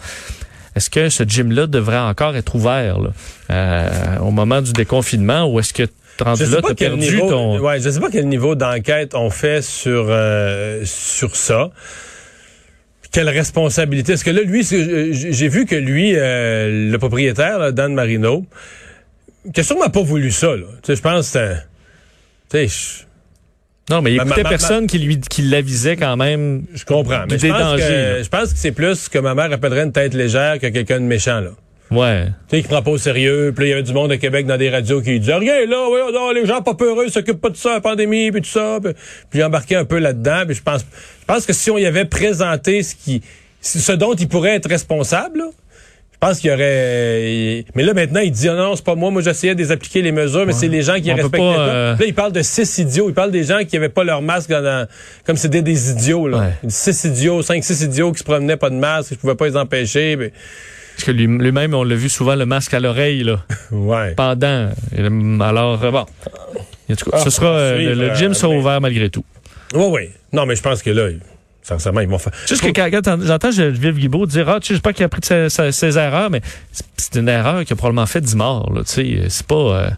Est-ce 0.75 0.89
que 0.89 1.07
ce 1.07 1.23
gym-là 1.23 1.67
devrait 1.67 1.97
encore 1.97 2.35
être 2.35 2.55
ouvert 2.55 2.99
là, 2.99 3.11
euh, 3.51 4.17
au 4.19 4.31
moment 4.31 4.61
du 4.61 4.73
déconfinement 4.73 5.49
ou 5.49 5.61
est-ce 5.61 5.71
que 5.71 5.83
rendu 6.19 6.43
Je 6.43 6.49
là, 6.49 6.57
sais 6.57 6.61
pas 6.61 6.67
t'as 6.67 6.73
quel 6.75 6.89
perdu 6.97 7.15
niveau, 7.15 7.29
ton... 7.29 7.59
ouais, 7.61 7.79
je 7.79 7.89
sais 7.89 8.01
pas 8.01 8.09
quel 8.11 8.27
niveau 8.27 8.55
d'enquête 8.55 9.15
on 9.15 9.29
fait 9.29 9.63
sur 9.63 10.07
euh, 10.09 10.81
sur 10.83 11.37
ça. 11.37 11.69
Quelle 13.13 13.29
responsabilité? 13.29 14.11
Est-ce 14.11 14.25
que 14.25 14.29
là, 14.31 14.41
lui, 14.41 14.65
c'est- 14.65 15.13
j'ai 15.13 15.47
vu 15.47 15.65
que 15.65 15.75
lui, 15.75 16.15
euh, 16.17 16.91
le 16.91 16.97
propriétaire, 16.97 17.59
là, 17.59 17.71
Dan 17.71 17.93
Marino, 17.93 18.45
qui 19.53 19.59
a 19.59 19.63
sûrement 19.63 19.89
pas 19.89 20.01
voulu 20.01 20.31
ça. 20.31 20.55
Là. 20.55 20.65
Tu 20.83 20.87
sais, 20.87 20.95
je 20.95 21.01
pense 21.01 21.31
que 21.31 21.55
je- 22.53 23.03
Non, 23.89 24.01
mais 24.01 24.11
il 24.11 24.15
écoutait 24.17 24.43
ma- 24.43 24.43
ma- 24.43 24.49
personne 24.49 24.85
qui 24.87 24.99
lui 24.99 25.19
qui 25.19 25.41
l'avisait 25.41 25.95
quand 25.97 26.15
même. 26.17 26.63
je 26.73 26.85
comprends. 26.85 27.25
Mais 27.29 27.39
je 27.39 27.47
pense, 27.47 27.59
dangers, 27.59 27.83
que, 28.17 28.23
je 28.23 28.29
pense 28.29 28.53
que 28.53 28.59
c'est 28.59 28.71
plus 28.71 29.09
que 29.09 29.17
ma 29.17 29.33
mère 29.33 29.51
appellerait 29.51 29.83
une 29.83 29.91
tête 29.91 30.13
légère 30.13 30.59
que 30.59 30.67
quelqu'un 30.67 30.99
de 30.99 31.05
méchant. 31.05 31.39
Là. 31.39 31.51
Ouais. 31.91 32.25
Tu 32.47 32.57
sais, 32.57 32.61
qui 32.61 32.67
prend 32.67 32.83
pas 32.83 32.91
au 32.91 32.97
sérieux. 32.99 33.51
Puis 33.55 33.65
il 33.65 33.69
y 33.69 33.73
avait 33.73 33.81
du 33.81 33.93
monde 33.93 34.11
de 34.11 34.15
Québec 34.15 34.45
dans 34.45 34.57
des 34.57 34.69
radios 34.69 35.01
qui 35.01 35.19
disaient 35.19 35.33
Rien, 35.35 35.65
là, 35.65 35.89
ouais, 35.89 36.11
non, 36.13 36.31
les 36.31 36.45
gens 36.45 36.61
pas 36.61 36.75
peureux, 36.75 37.05
ils 37.07 37.11
s'occupent 37.11 37.41
pas 37.41 37.49
de 37.49 37.57
ça, 37.57 37.73
la 37.73 37.81
pandémie, 37.81 38.31
puis 38.31 38.41
tout 38.41 38.49
ça. 38.49 38.77
Puis, 38.83 38.93
puis 38.93 39.39
j'ai 39.39 39.43
embarqué 39.43 39.75
un 39.75 39.85
peu 39.85 39.97
là-dedans. 39.97 40.43
Puis 40.45 40.55
je 40.55 40.61
pense, 40.61 40.81
je 40.81 41.25
pense 41.25 41.47
que 41.47 41.53
si 41.53 41.71
on 41.71 41.79
y 41.79 41.87
avait 41.87 42.05
présenté 42.05 42.83
ce 42.83 42.93
qui, 42.93 43.23
ce 43.61 43.91
dont 43.93 44.13
il 44.13 44.27
pourrait 44.27 44.55
être 44.55 44.69
responsable, 44.69 45.39
là, 45.39 45.45
je 46.21 46.27
pense 46.27 46.39
qu'il 46.39 46.49
y 46.49 46.53
aurait. 46.53 47.65
Mais 47.75 47.83
là, 47.83 47.93
maintenant, 47.93 48.19
il 48.19 48.31
dit 48.31 48.49
Ah 48.49 48.53
non, 48.55 48.75
c'est 48.75 48.83
pas 48.83 48.95
moi. 48.95 49.09
Moi, 49.09 49.21
j'essayais 49.21 49.55
de 49.55 49.59
les 49.61 49.71
appliquer 49.71 50.01
les 50.01 50.11
mesures, 50.11 50.45
mais 50.45 50.51
c'est 50.51 50.67
les 50.67 50.81
gens 50.81 50.99
qui 50.99 51.09
On 51.11 51.15
respectaient 51.15 51.37
pas, 51.37 51.59
euh, 51.59 51.95
Là, 51.97 52.05
il 52.05 52.13
parle 52.13 52.33
de 52.33 52.41
six 52.41 52.77
idiots. 52.79 53.07
Il 53.07 53.13
parle 53.13 53.31
des 53.31 53.43
gens 53.45 53.59
qui 53.65 53.77
avaient 53.77 53.87
pas 53.87 54.03
leur 54.03 54.21
masque 54.21 54.49
dans, 54.49 54.85
comme 55.25 55.37
c'était 55.37 55.61
des 55.61 55.91
idiots. 55.91 56.27
Là. 56.27 56.37
Ouais. 56.39 56.69
Six 56.69 57.05
idiots, 57.05 57.41
cinq, 57.41 57.63
six 57.63 57.81
idiots 57.83 58.11
qui 58.11 58.19
se 58.19 58.23
promenaient 58.25 58.57
pas 58.57 58.69
de 58.69 58.75
masque, 58.75 59.11
je 59.13 59.15
pouvais 59.17 59.35
pas 59.35 59.47
les 59.47 59.55
empêcher. 59.55 60.17
mais- 60.17 60.33
Parce 60.95 61.05
que 61.05 61.11
lui- 61.11 61.27
lui-même, 61.27 61.73
on 61.73 61.83
l'a 61.83 61.95
vu 61.95 62.09
souvent, 62.09 62.35
le 62.35 62.45
masque 62.45 62.73
à 62.73 62.81
l'oreille, 62.81 63.23
là, 63.23 63.39
Ouais. 63.71 64.13
pendant. 64.15 64.69
Alors, 65.39 65.81
euh, 65.85 65.91
bon. 65.91 66.05
En 66.91 66.95
tout 66.95 67.09
cas, 67.11 67.17
Ah, 67.17 67.23
ce 67.23 67.29
sera, 67.29 67.47
euh, 67.47 67.75
suivre, 67.77 67.93
le, 67.93 68.07
le 68.09 68.15
gym 68.15 68.31
euh, 68.31 68.33
sera 68.33 68.51
mais- 68.51 68.59
ouvert 68.59 68.81
malgré 68.81 69.09
tout. 69.09 69.23
Oui, 69.73 69.85
oui. 69.89 70.09
Non, 70.33 70.45
mais 70.45 70.55
je 70.57 70.61
pense 70.61 70.81
que 70.83 70.89
là, 70.89 71.07
sincèrement, 71.61 71.99
ils 72.01 72.07
vont 72.07 72.17
faire. 72.17 72.33
Juste 72.47 72.61
que 72.63 72.69
quand, 72.71 72.89
quand 72.91 73.01
t'en- 73.01 73.21
j'entends 73.25 73.51
Geneviève 73.51 73.95
Guibault 73.97 74.25
dire, 74.25 74.47
ah, 74.49 74.59
tu 74.59 74.73
sais, 74.75 74.81
pas 74.81 74.93
qu'il 74.93 75.03
a 75.05 75.09
pris 75.09 75.21
de 75.21 75.25
ses, 75.25 75.49
ses- 75.49 75.71
ses 75.71 75.97
erreurs, 75.97 76.29
mais 76.29 76.41
c'est- 76.97 77.15
une 77.19 77.29
erreur 77.29 77.65
qui 77.65 77.73
a 77.73 77.75
probablement 77.75 78.05
fait 78.05 78.21
10 78.21 78.35
morts, 78.35 78.71
là, 78.73 78.81
tu 78.83 78.91
sais. 78.91 79.23
C'est 79.29 79.45
pas, 79.47 79.55
euh, 79.55 79.89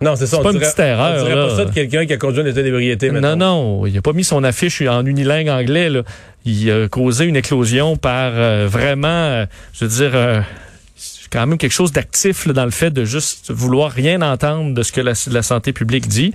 Non, 0.00 0.16
c'est 0.16 0.26
ça. 0.26 0.36
C'est 0.38 0.42
pas 0.42 0.52
une 0.52 0.58
petite 0.58 0.78
erreur, 0.78 1.14
On 1.20 1.22
dirait 1.24 1.34
là. 1.36 1.46
pas 1.48 1.56
ça 1.56 1.64
de 1.64 1.70
quelqu'un 1.70 2.04
qui 2.04 2.12
a 2.12 2.16
conduit 2.18 2.42
un 2.42 2.46
état 2.46 2.62
d'ébriété. 2.62 3.10
non, 3.10 3.36
non, 3.36 3.86
il 3.86 3.96
a 3.96 4.02
pas 4.02 4.12
mis 4.12 4.24
son 4.24 4.44
affiche 4.44 4.82
en 4.82 5.04
unilingue 5.06 5.48
anglais, 5.48 5.88
là. 5.88 6.02
Il 6.44 6.70
a 6.70 6.88
causé 6.88 7.24
une 7.24 7.36
éclosion 7.36 7.96
par 7.96 8.32
euh, 8.34 8.66
vraiment, 8.68 9.08
euh, 9.08 9.46
je 9.72 9.84
veux 9.86 9.90
dire, 9.90 10.10
euh, 10.14 10.40
quand 11.34 11.46
même 11.46 11.58
quelque 11.58 11.72
chose 11.72 11.92
d'actif 11.92 12.46
dans 12.48 12.64
le 12.64 12.70
fait 12.70 12.90
de 12.90 13.04
juste 13.04 13.50
vouloir 13.50 13.90
rien 13.90 14.22
entendre 14.22 14.72
de 14.72 14.82
ce 14.82 14.92
que 14.92 15.00
la, 15.00 15.12
la 15.30 15.42
santé 15.42 15.72
publique 15.72 16.08
dit. 16.08 16.32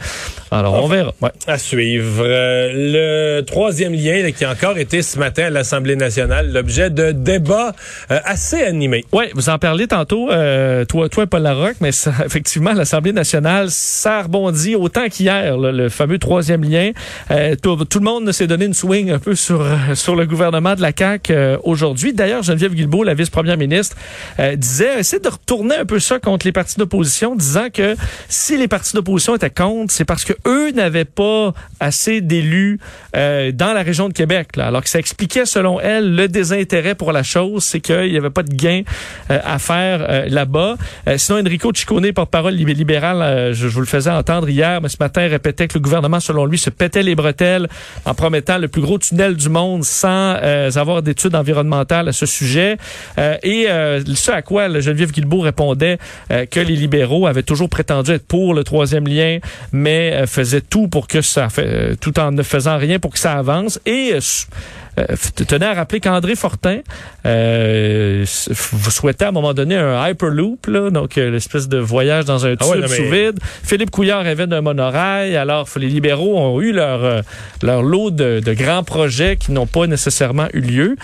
Alors, 0.52 0.84
on 0.84 0.88
verra. 0.88 1.14
Ouais. 1.22 1.32
À 1.48 1.58
suivre. 1.58 2.24
Euh, 2.26 3.38
le 3.38 3.42
troisième 3.42 3.94
lien 3.94 4.22
là, 4.22 4.32
qui 4.32 4.46
a 4.46 4.52
encore 4.52 4.78
été 4.78 5.02
ce 5.02 5.18
matin 5.18 5.46
à 5.46 5.50
l'Assemblée 5.50 5.96
nationale, 5.96 6.52
l'objet 6.52 6.90
de 6.90 7.12
débats 7.12 7.74
euh, 8.12 8.20
assez 8.26 8.62
animés. 8.62 9.06
Oui, 9.12 9.26
vous 9.34 9.50
en 9.50 9.58
parlez 9.58 9.88
tantôt, 9.88 10.30
euh, 10.32 10.86
toi, 10.86 11.10
toi, 11.10 11.26
Paul 11.28 11.44
Larocque, 11.44 11.78
mais 11.82 11.92
ça, 11.92 12.12
effectivement, 12.26 12.74
l'Assemblée 12.74 13.14
nationale, 13.14 13.68
ça 13.70 14.24
rebondit 14.24 14.76
autant 14.76 15.08
qu'hier, 15.08 15.58
le 15.58 15.90
fameux 15.90 16.20
troisième 16.20 16.64
lien. 16.64 16.92
Euh, 17.32 17.56
tout, 17.56 17.86
tout 17.86 18.00
le 18.00 18.06
monde 18.06 18.32
s'est 18.32 18.48
donné 18.48 18.66
une 18.66 18.74
swing 18.74 19.12
un 19.12 19.20
peu 19.20 19.36
sur 19.36 19.66
sur 19.96 20.16
le 20.16 20.26
gouvernement 20.26 20.76
de 20.76 20.82
la 20.82 20.92
CAQ 20.96 21.34
euh, 21.34 21.58
aujourd'hui. 21.64 22.14
D'ailleurs, 22.14 22.44
Geneviève 22.44 22.74
Guilbeault, 22.74 23.04
la 23.04 23.14
vice-première 23.14 23.58
ministre, 23.58 23.96
euh, 24.40 24.56
disait 24.90 25.00
essayer 25.00 25.22
de 25.22 25.30
retourner 25.30 25.76
un 25.76 25.86
peu 25.86 26.00
ça 26.00 26.20
contre 26.20 26.46
les 26.46 26.52
partis 26.52 26.78
d'opposition, 26.78 27.36
disant 27.36 27.68
que 27.74 27.96
si 28.28 28.58
les 28.58 28.68
partis 28.68 28.94
d'opposition 28.94 29.36
étaient 29.36 29.50
contre, 29.50 29.94
c'est 29.94 30.06
parce 30.06 30.26
que 30.26 30.34
eux 30.48 30.72
n'avaient 30.72 31.06
pas 31.06 31.54
assez 31.80 32.22
d'élus 32.22 32.80
euh, 33.16 33.52
dans 33.52 33.74
la 33.74 33.82
région 33.82 34.08
de 34.08 34.14
Québec. 34.14 34.56
Là. 34.56 34.68
Alors 34.68 34.84
que 34.84 34.90
ça 34.90 35.00
expliquait, 35.00 35.46
selon 35.46 35.80
elle, 35.80 36.16
le 36.16 36.28
désintérêt 36.28 36.96
pour 36.96 37.12
la 37.12 37.24
chose, 37.24 37.64
c'est 37.64 37.80
qu'il 37.80 38.12
n'y 38.12 38.18
avait 38.18 38.30
pas 38.30 38.44
de 38.44 38.54
gain 38.54 38.82
euh, 39.32 39.40
à 39.44 39.60
faire 39.60 40.06
euh, 40.10 40.26
là-bas. 40.28 40.76
Euh, 41.08 41.18
sinon, 41.18 41.40
Enrico 41.40 41.72
Ciccone, 41.74 42.12
porte-parole 42.14 42.54
lib- 42.54 42.70
libéral, 42.70 43.22
euh, 43.22 43.54
je, 43.54 43.68
je 43.68 43.74
vous 43.74 43.82
le 43.82 43.86
faisais 43.86 44.12
entendre 44.12 44.50
hier, 44.50 44.82
mais 44.82 44.90
ce 44.90 44.98
matin, 45.00 45.28
répétait 45.28 45.68
que 45.68 45.76
le 45.76 45.82
gouvernement, 45.82 46.20
selon 46.20 46.46
lui, 46.46 46.58
se 46.58 46.70
pétait 46.70 47.04
les 47.04 47.16
bretelles 47.16 47.68
en 48.06 48.14
promettant 48.14 48.58
le 48.58 48.68
plus 48.68 48.82
gros 48.82 48.98
tunnel 48.98 49.36
du 49.36 49.50
monde 49.50 49.84
sans 49.84 50.36
euh, 50.42 50.70
avoir 50.76 51.02
d'études 51.02 51.36
environnementales 51.36 52.08
à 52.08 52.14
ce 52.14 52.26
sujet. 52.26 52.78
Et 53.44 53.68
ce 53.68 54.32
à 54.32 54.42
quoi 54.42 54.68
Geneviève 54.82 55.12
Guilbeault 55.12 55.42
répondait 55.42 55.98
euh, 56.32 56.46
que 56.46 56.60
les 56.60 56.76
libéraux 56.76 57.28
avaient 57.28 57.44
toujours 57.44 57.70
prétendu 57.70 58.12
être 58.12 58.26
pour 58.26 58.54
le 58.54 58.64
troisième 58.64 59.08
lien, 59.08 59.40
mais 59.72 60.14
euh, 60.14 60.28
faisaient 60.28 60.62
tout 60.62 60.88
pour 60.88 61.08
que 61.08 61.22
ça 61.22 61.50
fait, 61.50 61.66
euh, 61.66 61.96
tout 62.00 62.20
en 62.20 62.32
ne 62.32 62.44
faisant 62.44 62.78
rien 62.78 63.00
pour 63.00 63.12
que 63.12 63.20
ça 63.20 63.34
avance. 63.34 63.80
Euh, 65.00 65.06
tenait 65.48 65.66
à 65.66 65.74
rappeler 65.74 66.00
qu'André 66.00 66.36
Fortin 66.36 66.80
euh, 67.26 68.26
vous 68.72 68.92
souhaitait 68.92 69.26
à 69.26 69.30
un 69.30 69.32
moment 69.32 69.54
donné 69.54 69.76
un 69.76 70.08
Hyperloop, 70.08 70.68
là, 70.68 70.90
donc 70.90 71.18
euh, 71.18 71.30
l'espèce 71.32 71.68
de 71.68 71.78
voyage 71.78 72.26
dans 72.26 72.46
un 72.46 72.54
Ah 72.54 72.64
tube 72.64 72.72
ouais, 72.72 72.78
non, 72.80 72.88
mais- 72.90 72.96
sous 72.96 73.04
vide. 73.04 73.40
Philippe 73.64 73.92
Couillard 73.92 74.24
rêvait 74.24 74.48
d'un 74.48 74.62
monorail. 74.62 75.36
Alors, 75.36 75.68
les 75.78 75.88
libéraux 75.88 76.38
ont 76.38 76.62
eu 76.62 76.72
leur, 76.72 77.24
leur 77.62 77.82
lot 77.84 78.12
de, 78.12 78.40
de 78.40 78.54
grands 78.54 78.84
projets 78.84 79.36
qui 79.38 79.52
n'ont 79.52 79.68
pas 79.68 79.88
nécessairement 79.88 80.48
eu 80.54 80.62
lieu. 80.62 80.96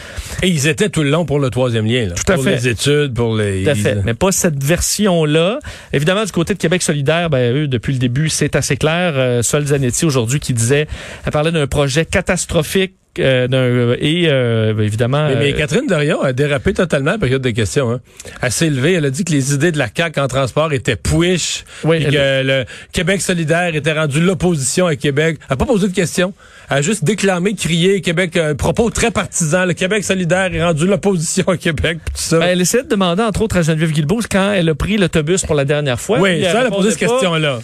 Et 0.42 0.48
ils 0.48 0.68
étaient 0.68 0.90
tout 0.90 1.04
le 1.04 1.10
long 1.10 1.26
pour 1.26 1.40
le 1.40 1.50
troisième 1.50 1.86
lien. 1.86 2.08
Là. 2.08 2.16
Tout 2.16 2.32
à 2.32 2.36
pour 2.36 2.44
fait. 2.44 2.56
les 2.56 2.68
études, 2.68 3.14
pour 3.14 3.36
les... 3.36 3.64
Tout 3.64 3.70
à 3.70 3.76
fait. 3.76 3.98
Mais 4.04 4.14
pas 4.14 4.32
cette 4.32 4.62
version-là. 4.64 5.60
Évidemment, 5.94 6.24
du 6.26 6.32
côté 6.32 6.54
de 6.54 6.60
Québec 6.60 6.82
solidaire, 6.82 7.30
ben, 7.30 7.56
eux, 7.56 7.68
depuis 7.68 7.94
le 7.94 8.00
début, 8.00 8.30
c'est 8.30 8.56
assez 8.56 8.78
clair. 8.78 9.14
Euh, 9.16 9.42
Sol 9.42 9.66
Zanetti, 9.66 10.06
aujourd'hui, 10.06 10.40
qui 10.40 10.54
disait, 10.54 10.88
elle 11.26 11.32
parlait 11.32 11.52
d'un 11.52 11.68
projet 11.68 12.06
catastrophique 12.06 12.96
euh, 13.20 13.48
d'un- 13.48 13.96
et 14.00 14.26
euh, 14.30 14.74
ben, 14.74 14.84
évidemment... 14.84 15.28
Mais, 15.30 15.36
mais 15.36 15.54
euh, 15.54 15.58
Catherine 15.58 15.88
Dorion 15.88 16.22
a 16.22 16.34
dérapé 16.34 16.74
totalement 16.74 17.12
à 17.12 17.14
la 17.14 17.20
période 17.20 17.42
de 17.42 17.50
questions. 17.52 17.92
Hein. 17.92 18.00
Elle 18.42 18.52
s'est 18.52 18.70
levée, 18.70 18.94
elle 18.94 19.06
a 19.06 19.10
dit 19.10 19.24
que 19.26 19.32
les 19.32 19.54
idées 19.54 19.72
de 19.72 19.78
la 19.78 19.88
CAQ 19.96 20.20
en 20.20 20.28
transport 20.28 20.74
étaient 20.74 20.96
push, 20.96 21.64
Oui, 21.84 21.98
elle- 22.06 22.12
que 22.14 22.48
le 22.48 22.66
Québec 22.92 23.22
solidaire 23.22 23.76
était 23.76 23.94
rendu 23.94 24.20
l'opposition 24.22 24.88
à 24.88 24.96
Québec. 24.96 25.38
Elle 25.42 25.48
n'a 25.52 25.56
pas 25.58 25.66
posé 25.66 25.88
de 25.88 25.94
questions. 25.94 26.34
Elle 26.70 26.78
a 26.78 26.82
juste 26.82 27.04
déclamé, 27.04 27.54
crié 27.54 28.02
Québec, 28.02 28.38
un 28.38 28.56
propos 28.56 28.90
très 28.90 29.12
partisan. 29.12 29.66
Le 29.66 29.74
Québec 29.74 30.04
solidaire 30.04 30.54
est 30.54 30.64
rendu 30.64 30.88
l'opposition 30.88 31.46
à 31.48 31.58
Québec, 31.58 32.00
tout 32.06 32.12
ça. 32.16 32.40
ben, 32.40 32.48
elle 32.48 32.62
essayait 32.62 32.84
de 32.84 32.90
demander, 32.90 33.22
entre 33.22 33.42
autres, 33.44 33.58
à 33.58 33.62
Geneviève 33.62 33.92
Guilbeault 33.92 34.22
quand 34.32 34.52
elle 34.52 34.70
a 34.70 34.76
pris 34.76 34.98
l'autobus 34.98 35.44
pour 35.46 35.56
la 35.56 35.64
dernière 35.66 36.00
fois. 36.00 36.20
oui, 36.20 36.42
ça, 36.44 36.62
elle 36.62 36.68
a 36.68 36.72
posé 36.72 36.90
cette 36.92 37.00
question-là. 37.00 37.60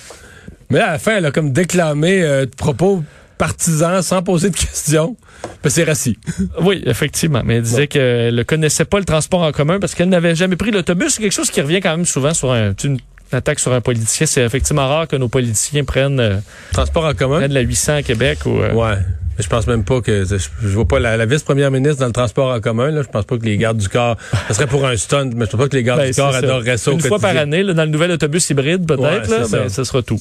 Mais 0.70 0.80
à 0.80 0.92
la 0.94 1.00
fin, 1.00 1.18
elle 1.18 1.26
a 1.26 1.32
comme 1.32 1.52
déclamé 1.52 2.22
euh, 2.24 2.46
de 2.46 2.52
propos 2.56 3.04
partisans 3.38 4.02
sans 4.04 4.22
poser 4.22 4.50
de 4.52 4.56
questions. 4.56 5.18
Ben, 5.64 5.70
c'est 5.70 5.84
rassis. 5.84 6.18
Oui, 6.62 6.82
effectivement. 6.86 7.42
Mais 7.46 7.56
elle 7.58 7.62
disait 7.64 7.88
qu'elle 7.88 8.36
ne 8.36 8.44
connaissait 8.44 8.86
pas 8.86 9.00
le 9.00 9.06
transport 9.06 9.42
en 9.42 9.52
commun 9.52 9.80
parce 9.80 9.96
qu'elle 9.96 10.10
n'avait 10.10 10.36
jamais 10.36 10.56
pris 10.56 10.72
l'autobus. 10.72 11.14
C'est 11.16 11.22
quelque 11.22 11.32
chose 11.34 11.50
qui 11.52 11.62
revient 11.62 11.80
quand 11.82 11.96
même 11.96 12.06
souvent 12.06 12.34
sur 12.34 12.52
un, 12.52 12.74
une 12.84 12.98
attaque 13.32 13.60
sur 13.60 13.72
un 13.74 13.82
politicien. 13.82 14.26
C'est 14.26 14.42
effectivement 14.44 14.88
rare 14.88 15.08
que 15.08 15.16
nos 15.16 15.30
politiciens 15.30 15.84
prennent, 15.84 16.20
euh, 16.20 16.38
Transport 16.74 17.06
en 17.06 17.14
commun? 17.14 17.38
prennent 17.38 17.54
la 17.54 17.62
800 17.62 17.96
à 17.98 18.04
Québec 18.04 18.40
ou... 18.46 18.60
euh, 18.62 18.74
Ouais. 18.74 18.96
Mais 19.38 19.44
je 19.46 19.48
pense 19.48 19.66
même 19.66 19.86
pas 19.86 20.02
que 20.02 20.26
je, 20.26 20.36
je 20.36 20.68
vois 20.68 20.86
pas 20.86 21.00
la, 21.00 21.16
la 21.16 21.26
vice-première 21.26 21.72
ministre 21.72 22.00
dans 22.02 22.08
le 22.08 22.12
transport 22.12 22.54
en 22.54 22.60
commun. 22.60 22.92
Là, 22.92 23.02
je 23.02 23.08
pense 23.08 23.24
pas 23.24 23.38
que 23.38 23.46
les 23.46 23.56
gardes 23.58 23.78
du 23.78 23.88
corps, 23.88 24.18
ça 24.50 24.54
serait 24.54 24.68
pour 24.68 24.86
un 24.86 24.98
stunt, 24.98 25.30
mais 25.34 25.46
je 25.46 25.52
pense 25.52 25.60
pas 25.62 25.70
que 25.70 25.76
les 25.78 25.84
gardes 25.84 26.02
Ben, 26.02 26.10
du 26.12 26.16
corps 26.16 26.36
adoreraient 26.36 26.78
ça. 26.78 26.92
Une 26.92 27.00
fois 27.00 27.18
par 27.18 27.38
année, 27.38 27.64
là, 27.64 27.74
dans 27.74 27.86
le 27.86 27.90
nouvel 27.92 28.12
autobus 28.12 28.50
hybride, 28.50 28.86
peut-être, 28.86 29.02
Ouais, 29.30 29.40
ben, 29.40 29.46
ça. 29.46 29.70
ce 29.70 29.84
sera 29.86 30.02
tout. 30.02 30.20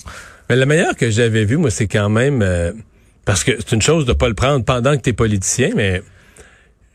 Mais 0.49 0.55
le 0.55 0.65
meilleur 0.65 0.95
que 0.95 1.11
j'avais 1.11 1.45
vu, 1.45 1.57
moi, 1.57 1.71
c'est 1.71 1.89
quand 1.89 2.09
même 2.09 2.41
euh, 2.43 2.71
parce 3.31 3.45
que 3.45 3.53
c'est 3.61 3.71
une 3.71 3.81
chose 3.81 4.07
de 4.07 4.13
pas 4.13 4.27
le 4.27 4.35
prendre 4.35 4.65
pendant 4.65 4.97
que 4.97 5.03
t'es 5.03 5.13
politicien, 5.13 5.71
mais 5.77 6.03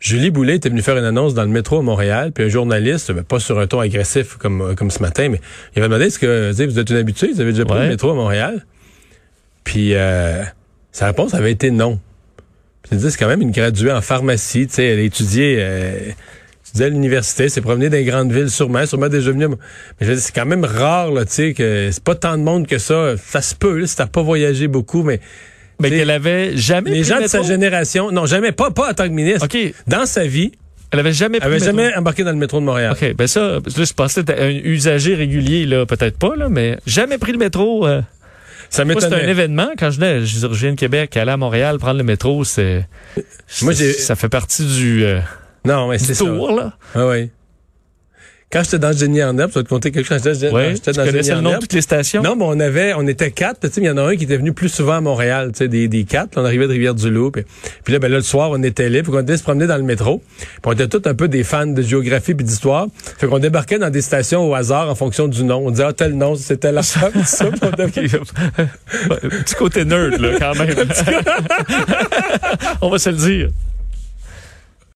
Julie 0.01 0.31
Boulet 0.31 0.57
était 0.57 0.67
venue 0.67 0.81
faire 0.81 0.97
une 0.97 1.05
annonce 1.05 1.33
dans 1.33 1.43
le 1.43 1.47
métro 1.47 1.79
à 1.79 1.81
Montréal, 1.81 2.33
puis 2.33 2.43
un 2.43 2.49
journaliste, 2.49 3.13
ben, 3.13 3.23
pas 3.23 3.39
sur 3.39 3.57
un 3.57 3.67
ton 3.67 3.79
agressif 3.79 4.35
comme 4.35 4.59
euh, 4.61 4.73
comme 4.75 4.91
ce 4.91 5.01
matin, 5.01 5.29
mais 5.29 5.39
il 5.73 5.79
avait 5.79 5.87
demandé 5.87 6.07
est-ce 6.07 6.19
que 6.19 6.51
tu 6.53 6.65
vous 6.65 6.77
êtes 6.77 6.89
une 6.89 6.97
habituée, 6.97 7.31
vous 7.31 7.39
avez 7.39 7.53
déjà 7.53 7.63
pris 7.63 7.77
Ouais. 7.77 7.83
le 7.85 7.89
métro 7.91 8.11
à 8.11 8.15
Montréal, 8.15 8.65
puis 9.63 9.91
euh, 9.95 10.43
sa 10.91 11.05
réponse 11.05 11.33
avait 11.33 11.53
été 11.53 11.71
non. 11.71 12.01
C'est 12.91 13.17
quand 13.17 13.29
même 13.29 13.41
une 13.41 13.51
graduée 13.51 13.93
en 13.93 14.01
pharmacie, 14.01 14.67
tu 14.67 14.73
sais, 14.73 14.83
elle 14.87 14.99
a 14.99 15.03
étudié. 15.03 15.55
Euh, 15.59 16.11
étudié 16.67 16.85
à 16.87 16.89
l'université, 16.89 17.47
s'est 17.47 17.61
promenée 17.61 17.87
dans 17.87 17.95
les 17.95 18.03
grandes 18.03 18.33
villes, 18.33 18.49
sûrement, 18.49 18.85
sûrement 18.85 19.07
déjà 19.07 19.31
venue. 19.31 19.47
Mais 19.47 19.55
je 20.01 20.07
veux 20.07 20.15
dire, 20.15 20.21
c'est 20.21 20.35
quand 20.35 20.45
même 20.45 20.65
rare, 20.65 21.11
là, 21.13 21.23
tu 21.23 21.31
sais, 21.31 21.53
que 21.53 21.91
c'est 21.93 22.03
pas 22.03 22.15
tant 22.15 22.37
de 22.37 22.43
monde 22.43 22.67
que 22.67 22.77
ça. 22.77 23.15
Ça 23.17 23.41
se 23.41 23.55
peut, 23.55 23.77
là, 23.79 23.87
si 23.87 23.95
t'as 23.95 24.07
pas 24.07 24.21
voyagé 24.21 24.67
beaucoup, 24.67 25.01
mais 25.01 25.21
Mais 25.79 25.89
T'sais, 25.89 25.97
qu'elle 25.99 26.11
avait 26.11 26.55
jamais 26.57 26.89
les 26.91 27.01
pris 27.01 27.09
gens 27.09 27.21
de 27.21 27.27
sa 27.27 27.41
génération, 27.43 28.11
non, 28.11 28.25
jamais, 28.25 28.51
pas, 28.51 28.71
pas 28.71 28.91
en 28.91 28.93
tant 28.93 29.05
que 29.05 29.13
ministre. 29.13 29.45
OK. 29.45 29.73
Dans 29.87 30.05
sa 30.05 30.25
vie, 30.25 30.51
Elle 30.91 30.99
avait 30.99 31.11
jamais 31.11 31.39
pris 31.39 31.47
avait 31.47 31.59
le 31.59 31.65
métro. 31.65 31.77
jamais 31.77 31.95
embarqué 31.95 32.23
dans 32.23 32.31
le 32.31 32.37
métro 32.37 32.59
de 32.59 32.65
Montréal. 32.65 32.93
OK, 32.93 33.13
ben 33.15 33.27
ça, 33.27 33.41
là, 33.41 33.59
je 33.83 33.93
pensais 33.93 34.23
que 34.23 34.31
un 34.31 34.49
usager 34.49 35.15
régulier, 35.15 35.65
là, 35.65 35.85
peut-être 35.85 36.17
pas, 36.17 36.35
là, 36.35 36.47
mais 36.49 36.77
jamais 36.85 37.17
pris 37.17 37.31
le 37.33 37.37
métro. 37.37 37.85
euh. 37.87 38.01
Ça 38.69 38.83
Moi, 38.83 38.93
c'était 38.95 39.05
un 39.07 39.09
m'étonnait. 39.17 39.31
événement. 39.31 39.67
Quand 39.77 39.91
je 39.91 39.99
venais, 39.99 40.25
je 40.25 40.47
viens 40.47 40.71
de 40.71 40.75
Québec, 40.75 41.15
aller 41.17 41.31
à 41.31 41.37
Montréal, 41.37 41.77
prendre 41.77 41.97
le 41.97 42.03
métro, 42.03 42.43
c'est. 42.43 42.87
Moi, 43.61 43.73
c'est- 43.73 43.75
j'ai- 43.75 43.93
Ça 43.93 44.15
fait 44.15 44.29
partie 44.29 44.65
du, 44.65 45.03
euh, 45.05 45.19
Non, 45.65 45.87
mais 45.89 45.97
du 45.97 46.03
c'est 46.05 46.13
ça. 46.15 46.25
tour, 46.25 46.51
là. 46.51 46.73
Ah 46.95 47.05
oui. 47.07 47.29
Quand 48.51 48.63
j'étais 48.63 48.79
dans 48.79 48.93
Génie 48.93 49.21
en 49.23 49.37
herbe, 49.37 49.51
ça 49.51 49.59
va 49.59 49.63
te 49.63 49.69
compter 49.69 49.91
quelque 49.91 50.07
chose. 50.07 50.21
J'étais 50.23 50.49
Ouais, 50.49 50.75
dans 50.75 50.93
connaissais 50.93 51.23
Génie 51.23 51.29
le 51.29 51.35
en 51.35 51.41
nom 51.41 51.49
de 51.49 51.53
herbe. 51.55 51.61
toutes 51.63 51.73
les 51.73 51.81
stations? 51.81 52.21
Non, 52.21 52.35
mais 52.37 52.45
on 52.47 52.59
avait, 52.59 52.93
on 52.93 53.05
était 53.05 53.31
quatre. 53.31 53.59
Tu 53.59 53.67
sais, 53.67 53.81
il 53.81 53.87
y 53.87 53.89
en 53.89 53.97
a 53.97 54.03
un 54.03 54.15
qui 54.15 54.23
était 54.23 54.37
venu 54.37 54.53
plus 54.53 54.69
souvent 54.69 54.93
à 54.93 55.01
Montréal, 55.01 55.49
tu 55.51 55.57
sais, 55.57 55.67
des, 55.67 55.89
des 55.89 56.05
quatre. 56.05 56.35
là, 56.35 56.43
on 56.43 56.45
arrivait 56.45 56.67
de 56.67 56.71
Rivière-du-Loup. 56.71 57.31
Puis, 57.31 57.43
puis 57.83 57.93
là, 57.93 57.99
ben 57.99 58.09
là, 58.09 58.17
le 58.17 58.23
soir, 58.23 58.51
on 58.51 58.63
était 58.63 58.87
là. 58.87 59.01
Puis 59.03 59.11
on 59.13 59.19
était 59.19 59.35
se 59.35 59.43
promener 59.43 59.67
dans 59.67 59.75
le 59.77 59.83
métro. 59.83 60.21
Puis 60.39 60.47
on 60.63 60.71
était 60.71 60.87
tous 60.87 61.01
un 61.09 61.15
peu 61.15 61.27
des 61.27 61.43
fans 61.43 61.65
de 61.67 61.81
géographie 61.81 62.33
puis 62.35 62.45
d'histoire. 62.45 62.87
Fait 63.17 63.27
qu'on 63.27 63.39
débarquait 63.39 63.79
dans 63.79 63.89
des 63.89 64.01
stations 64.01 64.47
au 64.49 64.53
hasard 64.55 64.89
en 64.89 64.95
fonction 64.95 65.27
du 65.27 65.43
nom. 65.43 65.63
On 65.65 65.71
disait, 65.71 65.85
ah, 65.87 65.93
tel 65.93 66.13
nom, 66.15 66.35
c'était 66.35 66.71
la 66.71 66.83
femme, 66.83 67.11
ça. 67.25 67.45
Puis 67.47 67.59
on 67.63 67.71
devait- 67.77 68.07
Petit 69.43 69.55
côté 69.55 69.83
nerd, 69.83 70.17
là, 70.21 70.29
quand 70.39 70.55
même. 70.55 70.69
On 72.81 72.89
va 72.89 72.99
se 72.99 73.09
le 73.09 73.15
dire. 73.17 73.49